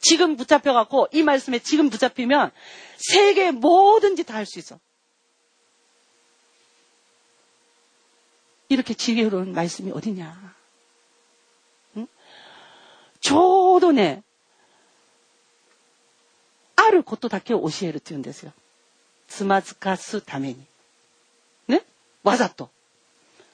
[0.01, 2.51] 지금 붙잡혀 갖고 이 말씀에 지금 붙잡히면
[2.97, 4.79] 세계 뭐든지 다 할 수 있어.
[8.69, 10.55] 이렇게 지혜로운 말씀이 어디냐?
[13.21, 14.23] 저도 네
[16.77, 18.53] 알을 곧도 닦여 오시에르 띄운데세요.
[19.29, 20.67] 스마즈카스 다메니.
[21.67, 21.85] 네?
[22.23, 22.71] 와자또.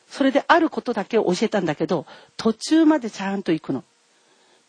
[0.09, 3.85] それであることだけを教えたんだけど、途中までちゃんと行くの。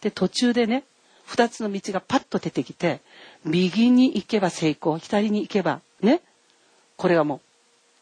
[0.02, 0.84] で、途中でね、
[1.26, 3.02] 二つの道がパッと出てきて、
[3.44, 6.22] 右に行けば成功、左に行けば、ね。
[6.96, 7.42] これはもう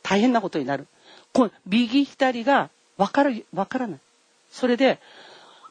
[0.04, 0.88] 大変なことになる。
[1.34, 4.00] この右左がわかる、わからない。
[4.52, 5.00] それで、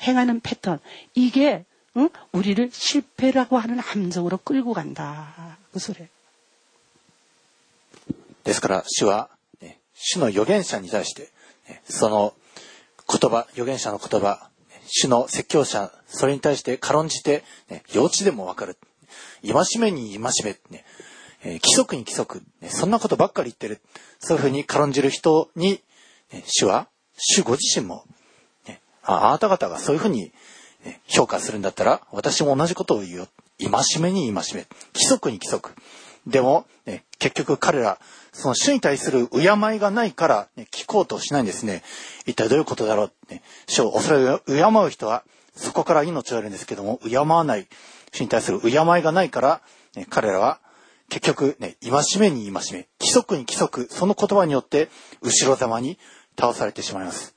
[0.00, 0.78] 행하는 패턴
[1.14, 1.66] 이게
[1.97, 2.09] 응?
[2.31, 5.57] 우리를 실패라고 하는 함정으로 끌고 간다.
[5.73, 6.07] 그 소리.
[8.43, 9.29] ですから主は、
[9.61, 11.29] ね、主の預言者に対して、
[11.69, 12.33] ね、その
[13.07, 14.49] 言葉、預言者の言葉、
[14.87, 17.83] 主の説教者、それに対して軽んじて、ね、
[21.43, 23.81] えー、規則に規則、ね、そんなことばっかり言ってる。
[24.19, 25.81] そういうふうに軽んじる人に、
[26.31, 26.87] ね、主は、
[27.17, 28.05] 主ご自身も、
[28.67, 30.31] ね、ああなた方がそういうふうに、ね、
[31.06, 33.26] 評価するんだったら、私も同じことを言うよ。
[33.58, 34.66] 戒めに戒め。
[34.94, 35.72] 規則に規則。
[36.26, 37.98] でも、ね、結局彼ら、
[38.32, 39.44] その主に対する敬い
[39.78, 41.82] がないから、ね、聞こうとしないんですね。
[42.26, 43.12] 一体どういうことだろう？
[43.30, 45.22] ね、主を恐れ敬う人は、
[45.54, 47.66] そこから命を得るんですけども、敬わない、
[48.12, 49.60] 主に対する敬いがないから、
[49.94, 50.58] ね、彼らは
[51.08, 54.90] 結局ね、戒めに戒め、規則に規則、その言葉によって
[55.22, 55.98] 後ろざまに
[56.38, 57.34] 倒されてしまいます。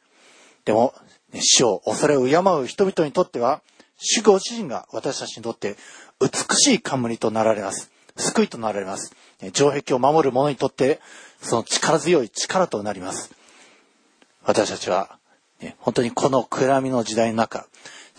[0.65, 0.93] でも、
[1.33, 3.61] 死を恐れを敬う人々にとっては、
[3.97, 5.75] 主ご自身が私たちにとって
[6.21, 7.91] 美しい冠となられます。
[8.15, 9.13] 救いとなられます。
[9.53, 10.99] 城壁を守る者にとって、
[11.41, 13.31] その力強い力となります。
[14.43, 15.17] 私たちは、
[15.61, 17.67] ね、本当にこの暗闇の時代の中、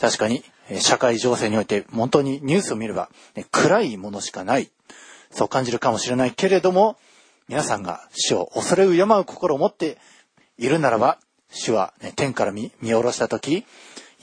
[0.00, 0.42] 確かに
[0.78, 4.70] 社会情勢において本当にニュースを見れば、ね、暗いものしかない。
[5.30, 6.96] そう感じるかもしれないけれども、
[7.48, 9.98] 皆さんが主を恐れ敬う心を持って
[10.58, 11.18] いるならば、
[11.50, 13.64] 主は、ね、天から見下ろした時、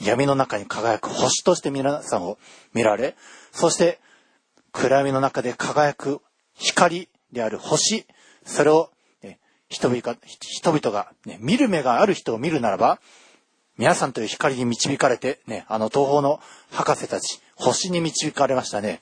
[0.00, 2.38] 闇の中に輝く星として皆さんを
[2.72, 3.16] 見られ、
[3.52, 3.98] そして
[4.72, 6.20] 暗闇の中で輝く
[6.54, 8.06] 光である星、
[8.44, 8.90] それを、
[9.22, 13.00] ね、人々が人々が、ね、見る目がある人を見るならば、
[13.76, 19.00] 皆さんという光に導かれて、ね、あの東方の博士たち、星に導かれましたね。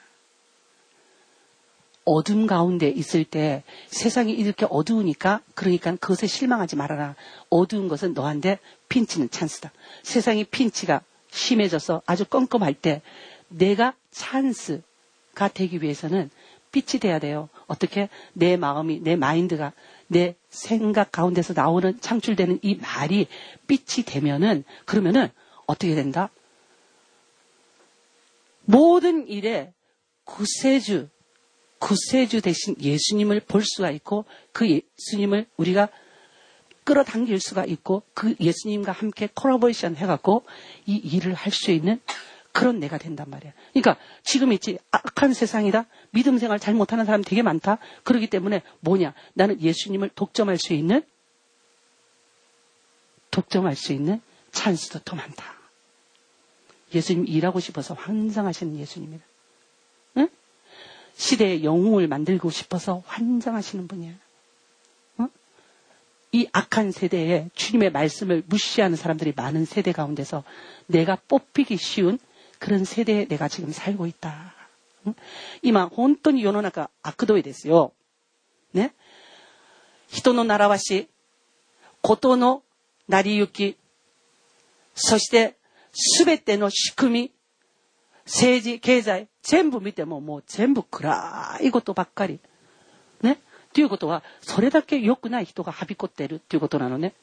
[2.04, 7.14] 어둠 가운데 있을 때 세상이 이렇게 어두우니까 그러니까 그것에 실망하지 말아라.
[7.48, 8.58] 어두운 것은 너한테
[8.88, 9.70] 핀치는 찬스다.
[10.02, 11.02] 세상이 핀치가
[11.32, 13.02] 심해져서 아주 껌껌할 때
[13.52, 16.30] 내가 찬스가 되기 위해서는
[16.72, 17.48] 빛이 돼야 돼요.
[17.66, 19.72] 어떻게 내 마음이 내 마인드가
[20.06, 23.26] 내 생각 가운데서 나오는 창출되는 이 말이
[23.66, 25.28] 빛이 되면은 그러면은
[25.66, 26.30] 어떻게 된다?
[28.64, 29.72] 모든 일에
[30.24, 31.08] 구세주
[31.78, 35.88] 구세주 대신 예수님을 볼 수가 있고 그 예수님을 우리가
[36.84, 40.44] 끌어당길 수가 있고 그 예수님과 함께 콜라보레이션 해갖고
[40.86, 42.00] 이 일을 할 수 있는
[42.52, 43.52] 그런 내가 된단 말이야.
[43.72, 45.86] 그러니까 지금 있지 악한 세상이다.
[46.10, 47.78] 믿음 생활 잘 못하는 사람 되게 많다.
[48.04, 49.14] 그러기 때문에 뭐냐?
[49.34, 51.02] 나는 예수님을 독점할 수 있는
[53.30, 54.20] 독점할 수 있는
[54.52, 55.44] 찬스도 더 많다.
[56.94, 59.24] 예수님 일하고 싶어서 환장하시는 예수님이다.
[60.18, 60.28] 응?
[61.14, 64.12] 시대의 영웅을 만들고 싶어서 환장하시는 분이야.
[65.20, 65.28] 응?
[66.32, 70.44] 이 악한 세대에 주님의 말씀을 무시하는 사람들이 많은 세대 가운데서
[70.86, 72.18] 내가 뽑히기 쉬운
[72.61, 74.53] 그런 세대에 내가 지금 살고 있다.
[75.61, 77.93] 今、本当に世の中悪どいですよ。
[78.73, 78.93] ね。
[80.07, 81.09] 人の習わし、
[82.01, 82.63] ことの
[83.07, 83.77] 成り行き、
[84.95, 85.57] そして
[86.25, 87.31] 全ての仕組み、
[88.25, 92.39] 政治、経済、全部見てももう全部暗いことばっかり。
[93.21, 93.39] ね。
[93.73, 97.13] ということは、それだけ良くない人がはびこっているっていうことなのね。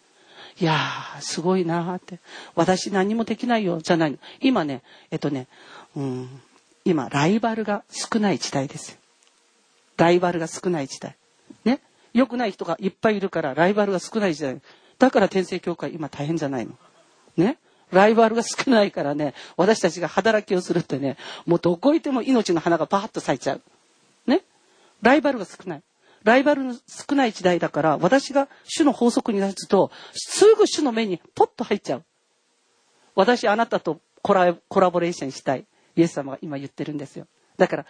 [0.59, 2.19] いやー、すごいなーって。
[2.55, 4.17] 私何もできないよ、じゃないの。
[4.41, 4.81] 今ね、
[5.11, 5.47] えっとね、
[5.95, 6.41] うん、
[6.85, 8.97] 今、ライバルが少ない時代です。
[9.97, 11.15] ライバルが少ない時代。
[11.65, 11.81] ね？
[12.13, 14.59] 良くない人がいっぱいいるから、ライバルが少ない時代。
[14.97, 16.73] だから天聖教会今大変じゃないの。
[17.37, 17.57] ね？
[17.91, 23.61] ライバルが少ないからね、私たちが働きをするってね、もうどこ行っても命の花がバーッと咲いちゃう。
[24.27, 24.41] ね？
[25.01, 25.81] ライバルが少ない。
[26.22, 32.04] ライバルの少ない時代だから、私が主の法則に立つと、すぐ主の目にポッと入っちゃう。
[33.14, 35.66] 私、あなたとコラコラボレーションしたい。
[35.96, 37.26] イエス様が今言ってるんですよ。
[37.58, 37.86] だから、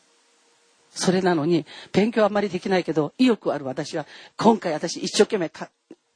[0.91, 5.51] それなのに、勉強あんまりできないけど、意欲ある私は、今回私一生懸命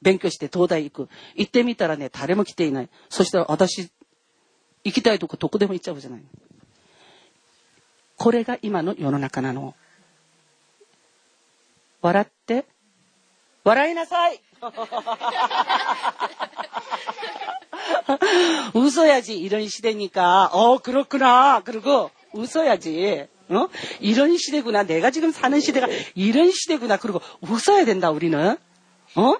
[0.02, 1.08] 勉強して東大行く。
[1.34, 2.88] 行ってみたらね、誰も来ていない。
[3.08, 3.90] そしたら私、
[4.84, 6.22] 行きたいとこどこでも行っちゃうじゃない。
[8.16, 9.74] これが今の世の中なの。
[12.00, 12.64] 笑って。
[13.64, 14.40] 笑いなさい
[18.74, 23.27] 嘘やじ、이런시대니까어그렇구나그리고 웃어야지.
[23.49, 23.67] 어?
[23.99, 24.83] 이런 시대구나.
[24.83, 26.97] 내가 지금 사는 시대가 이런 시대구나.
[26.97, 28.57] 그리고 웃어야 된다, 우리는.
[29.15, 29.33] 어?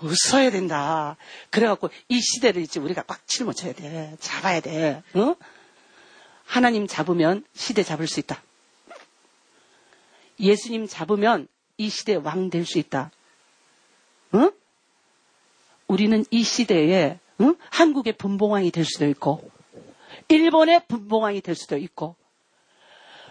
[0.00, 1.16] 웃어야 된다.
[1.50, 4.16] 그래갖고 이 시대를 이제 우리가 꽉 짊어져야 돼.
[4.20, 5.02] 잡아야 돼.
[5.14, 5.36] 어?
[6.44, 8.42] 하나님 잡으면 시대 잡을 수 있다.
[10.40, 13.10] 예수님 잡으면 이 시대 왕 될 수 있다.
[14.32, 14.50] 어?
[15.86, 17.54] 우리는 이 시대에 어?
[17.70, 19.48] 한국의 분봉왕이 될 수도 있고
[20.28, 22.16] 일본의 분봉왕이 될 수도 있고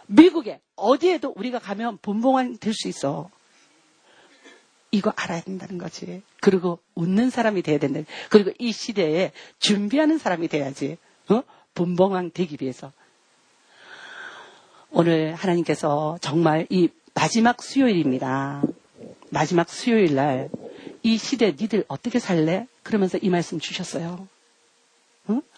[0.08, 3.30] 미국에 어디에도 우리가 가면 분봉왕이 될 수 있어.
[4.92, 6.22] 이거 알아야 된다는 거지.
[6.40, 8.02] 그리고 웃는 사람이 돼야 된다.
[8.30, 10.98] 그리고 이 시대에 준비하는 사람이 돼야지.
[11.30, 11.42] 어?
[11.74, 12.92] 분봉왕 되기 위해서.
[14.92, 18.62] 오늘 하나님께서 정말 이 마지막 수요일입니다.
[19.32, 20.50] 마지막 수요일 날
[21.06, 22.66] 이 시대 니들 어떻게 살래?
[22.82, 24.28] 그러면서 이 말씀 주셨어요.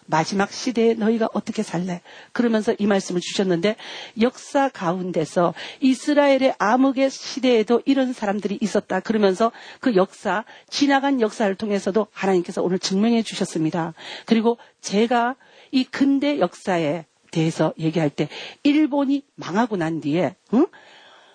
[0.06, 2.00] 마지막 시대에 너희가 어떻게 살래?
[2.32, 3.76] 그러면서 이 말씀을 주셨는데
[4.20, 9.00] 역사 가운데서 이스라엘의 암흑의 시대에도 이런 사람들이 있었다.
[9.00, 13.94] 그러면서 그 역사, 지나간 역사를 통해서도 하나님께서 오늘 증명해 주셨습니다.
[14.24, 15.36] 그리고 제가
[15.72, 18.28] 이 근대 역사에 대해서 얘기할 때
[18.62, 20.66] 일본이 망하고 난 뒤에 응?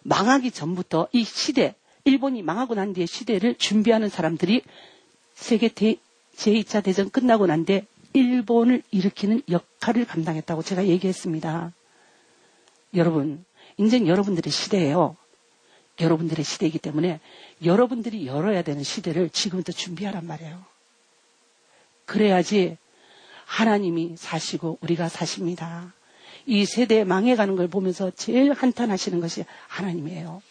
[0.04, 4.64] 망하기 전부터 이 시대, 일본이 망하고 난 뒤에 시대를 준비하는 사람들이
[5.36, 5.98] 세계 대,
[6.36, 11.74] 제2차 대전 끝나고 난 뒤에 일본을 일으키는 역할을 감당했다고 제가 얘기했습니다.
[12.96, 13.46] 여러분,
[13.78, 15.16] 인생 여러분들의 시대예요.
[16.00, 17.20] 여러분들의 시대이기 때문에
[17.64, 20.64] 여러분들이 열어야 되는 시대를 지금부터 준비하란 말이에요.
[22.06, 22.78] 그래야지
[23.46, 25.94] 하나님이 사시고 우리가 사십니다.
[26.46, 30.42] 이 세대 망해가는 걸 보면서 제일 한탄하시는 것이 하나님이에요.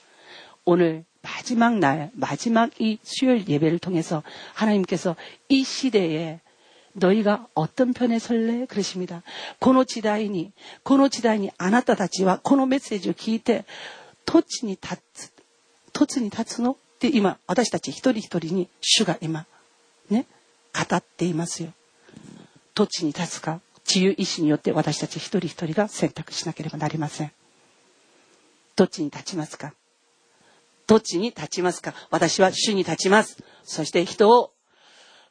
[0.64, 4.22] 오늘 마지막 날, 마지막 이 수요일 예배를 통해서
[4.54, 5.16] 하나님께서
[5.48, 6.40] 이 시대에
[6.95, 8.65] 너희가 어떤 편에 설래?
[8.65, 9.21] 그러십니다.
[9.59, 10.53] この時代に、
[10.83, 13.65] この時代にあなたたちはこのメッセージを聞いて、
[14.25, 15.31] 土地に立つ、
[15.91, 19.45] 土地に立つのって今、私たち一人一人に主が今、
[20.09, 20.25] ね、
[20.73, 21.73] 語っていますよ。
[22.73, 27.31] 土地に立つか、自由意志によって私たち一人一人が選択しなければなりません。
[28.75, 29.73] どっちに立ちますか
[30.87, 33.43] どっちに立ちますか私は主に立ちます。
[33.63, 34.51] そして人を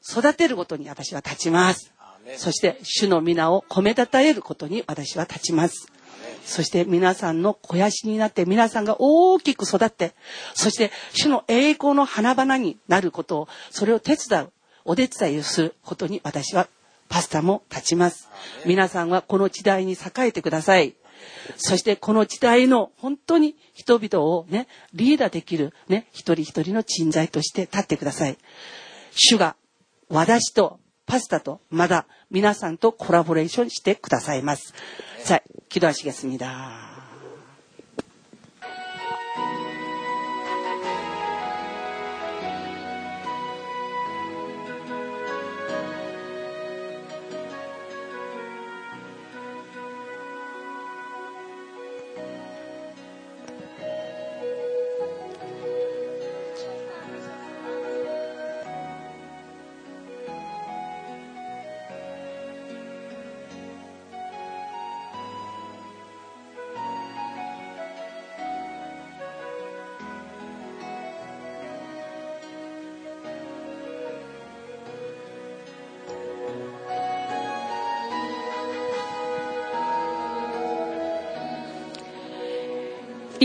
[0.07, 1.93] 育てることに私は立ちます。
[2.37, 5.91] そして主の皆を褒めたたえることに私は立ちます。
[6.45, 10.13] そして皆さんの肥やしになって皆さんが大きく育って、
[10.53, 14.51] そして主の栄光の花々になることを、それを手伝う、
[14.85, 16.67] お手伝いをすることに私は
[17.07, 18.29] パスタも立ちます。
[18.65, 20.95] 皆さんはこの時代に栄えてください。
[21.57, 28.37] そしてこの時代の本当に人々をね、リーダーできるね、一人一人の人材として立ってください。
[29.13, 29.55] 主が
[30.08, 34.74] 私とパスタとまだ皆さんとコラボレーションしてくださいます。
[35.24, 36.87] 자、 기도하시겠습니다.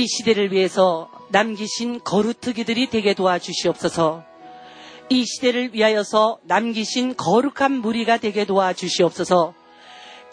[0.05, 4.23] 이 시대를 위해서 남기신 거루트기들이 되게 도와주시옵소서.
[5.09, 9.55] 이 시대를 위하여서 남기신 거룩한 무리가 되게 도와주시옵소서.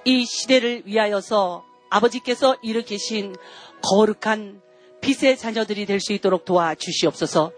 [0.03, 3.37] 이 시대를 위하여서 아버지께서 일으키신
[3.81, 4.61] 거룩한
[4.99, 7.53] 빛의 자녀들이 될 수 있도록 도와주시옵소서.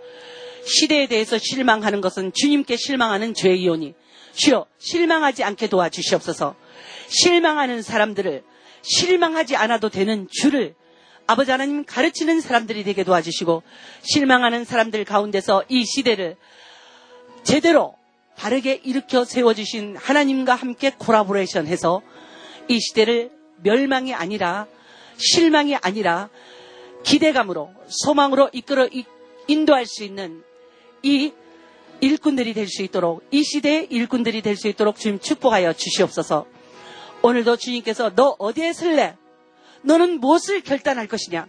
[0.68, 3.95] 시대에 대해서 실망하는 것은 주님께 실망하는 죄이오니
[4.36, 6.55] 주여 실망하지 않게 도와주시옵소서.
[7.07, 8.43] 실망하는 사람들을
[8.84, 10.76] 실망하지 않아도 되는 주를
[11.26, 13.63] 아버지 하나님 가르치는 사람들이 되게 도와주시고
[14.01, 16.36] 실망하는 사람들 가운데서 이 시대를
[17.43, 17.95] 제대로
[18.36, 22.01] 바르게 일으켜 세워주신 하나님과 함께 콜라보레이션 해서
[22.67, 24.67] 이 시대를 멸망이 아니라
[25.17, 26.30] 실망이 아니라
[27.03, 29.05] 기대감으로 소망으로 이끌어 이-
[29.47, 30.43] 인도할 수 있는
[31.03, 31.32] 이
[32.01, 36.45] 일꾼들이 될 수 있도록 이 시대의 일꾼들이 될 수 있도록 주님 축복하여 주시옵소서.
[37.21, 39.15] 오늘도 주님께서 너 어디에 설래?
[39.84, 41.47] 너는 무엇을 결단할 것이냐?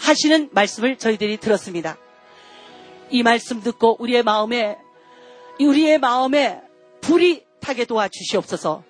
[0.00, 1.98] 하시는 말씀을 저희들이 들었습니다.
[3.10, 4.78] 이 말씀 듣고 우리의 마음에
[5.60, 6.60] 우리의 마음에
[7.00, 8.84] 불이 타게 도와주시옵소서.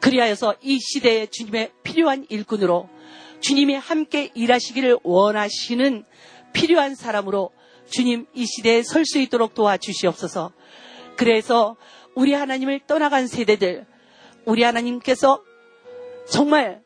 [0.00, 2.88] 그리하여서 이 시대에 주님의 필요한 일꾼으로
[3.40, 6.04] 주님이 함께 일하시기를 원하시는
[6.52, 7.50] 필요한 사람으로
[7.90, 10.52] 주님 이 시대에 설 수 있도록 도와주시옵소서.
[11.16, 11.76] 그래서
[12.14, 13.86] 우리 하나님을 떠나간 세대들,
[14.44, 15.42] 우리 하나님께서
[16.28, 16.83] 정말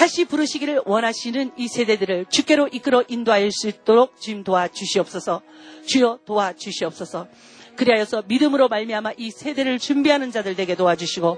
[0.00, 5.42] 다시 부르시기를 원하시는 이 세대들을 주께로 이끌어 인도할 수 있도록 주님 도와주시옵소서.
[5.84, 7.28] 주여 도와주시옵소서.
[7.76, 11.36] 그리하여서 믿음으로 말미암아 이 세대를 준비하는 자들 되게 도와주시고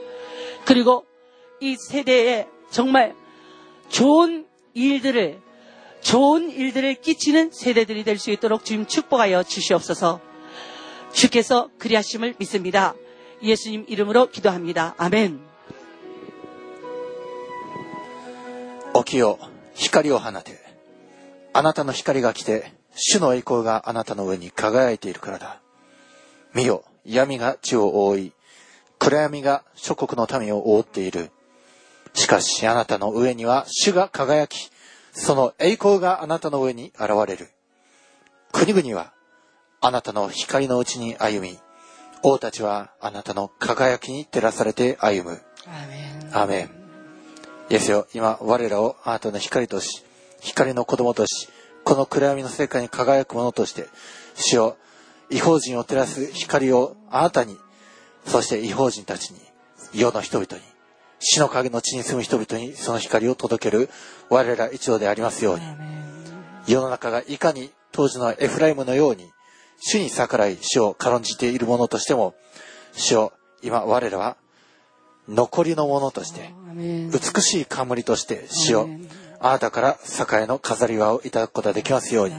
[0.65, 1.05] 그리고
[1.59, 3.17] 이 세대에 정말
[3.89, 5.41] 좋은 일들을
[6.01, 10.21] 좋은 일들을 끼치는 세대들이 될 수 있도록 주님 축복하여 주시옵소서.
[11.13, 12.95] 주께서 그리하심을 믿습니다.
[13.43, 14.95] 예수님 이름으로 기도합니다.
[14.99, 15.52] 아멘.
[18.95, 19.39] 起きよ、
[19.75, 20.59] 光を放て。
[21.53, 25.61] あなたの光が来て、主の栄光があなたの上に輝いているからだ。
[26.55, 28.33] 見よ、闇が地を覆い、
[28.99, 31.31] 暗闇が諸国の民を覆っている。
[32.15, 34.71] しかしあなたの上には主が輝き、
[35.13, 37.49] その栄光があなたの上に現れる。
[38.53, 39.13] 国々は
[39.81, 41.59] あなたの光のうちに歩み、
[42.23, 45.43] 王たちはあなたの輝きに照らされて歩む。
[45.67, 46.13] 아 멘.
[46.33, 46.82] アーメン。
[47.73, 50.05] イエスよ、今、我らをあなたの光とし、
[50.43, 51.49] 光の子供とし、
[51.85, 53.87] この暗闇の世界に輝くものとして、
[54.35, 54.77] 主よ、
[55.31, 57.57] 違法人を照らす光をあなたに、
[58.27, 59.41] そして違法人たちに、
[59.95, 60.63] 世の人々に、
[61.19, 63.89] 死の影の地に住む人々にその光を届ける
[64.29, 65.63] 我ら一同でありますように.
[66.67, 69.31] 世の中がいかに当時のエフライムのように、
[69.81, 72.35] 主に逆らい主を軽んじているものとしても、
[72.93, 73.33] 主よ、
[73.63, 74.37] 今我らは
[75.29, 78.89] 残りのものとして美しい冠として死を
[79.41, 79.99] あなたから
[80.41, 82.35] 栄の飾り輪をいただくことができますように。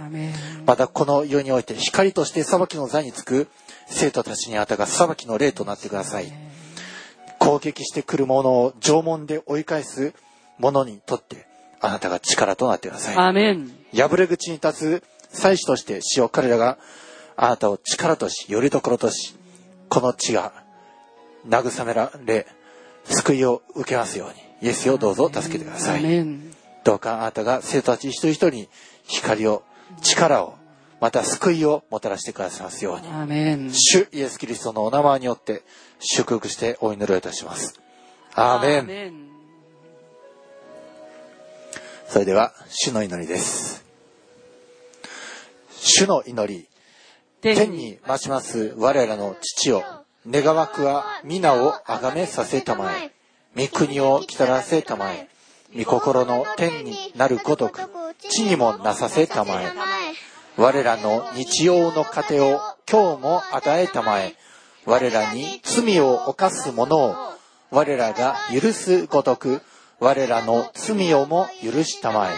[0.66, 3.48] またこの世において光として裁きの座につく
[3.88, 6.32] 生徒たちにあなたが裁きの霊となってください。
[7.40, 10.14] 攻撃してくる者を縄文で追い返す
[10.60, 11.46] 者にとって
[11.82, 13.16] あなたが力となってください。
[13.94, 16.78] 破れ口に立つ祭司として死を彼らが
[17.36, 19.36] あなたを力としよりどころとし
[19.90, 20.54] この地が
[21.46, 22.48] 慰められ
[23.06, 24.68] 救いを受けますように。
[24.68, 26.04] イエスをどうぞ助けてください。
[26.84, 28.70] どうかあなたが生徒たち一人一人に
[29.06, 29.64] 光を
[30.02, 30.56] 力を
[31.02, 33.74] また救いをもたらしてくださいますように。
[33.74, 35.64] 主イエス・キリストのお名前によって
[36.00, 37.80] 祝福してお祈りをいたします。
[38.36, 39.28] アーメン
[42.08, 43.84] それでは主の祈りです。
[45.72, 46.70] 主の祈り
[47.42, 49.84] 天に待ちます我らの父を
[50.26, 53.12] 願わくは皆をあがめさせたまえ、
[53.58, 55.28] 御国を来たらせたまえ、
[55.78, 57.82] 御心の天になるごとく、
[58.30, 59.66] 地にもなさせたまえ、
[60.56, 64.36] 我らの日曜の糧を今日も与えたまえ、
[64.86, 67.16] 我らに罪を犯す者を
[67.70, 69.62] 我らが許すごとく、
[70.00, 72.36] 我らの罪をも許したまえ、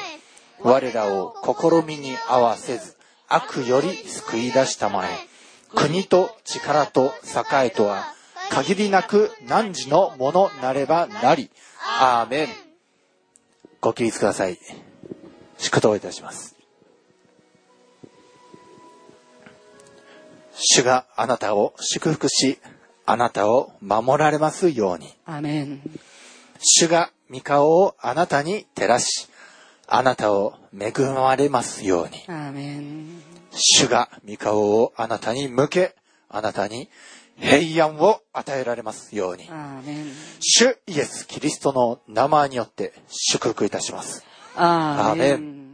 [0.64, 2.96] 我らを試みに合わせず、
[3.28, 5.35] 悪より救い出したまえ、
[5.76, 8.16] 国と力と栄とは
[8.50, 11.50] 限りなく汝のものなればなり。
[12.00, 12.48] アーメン。
[13.82, 14.58] ご起立ください。
[15.58, 16.56] 祝祷いたします。
[20.58, 22.60] 主があなたを祝福し、
[23.06, 25.14] あなたを守られますように。
[25.26, 25.82] アメン。
[26.60, 29.28] 主が御顔をあなたに照らし、
[29.88, 32.24] あなたを恵まれますように。
[32.28, 33.22] アメン。
[33.56, 35.96] 主が御顔をあなたに向け、
[36.30, 36.90] あなたに
[37.38, 39.50] 平安を与えられますように。
[40.40, 44.24] 主イエス・キリストの名前によって祝福いたします。
[44.56, 45.65] アーメン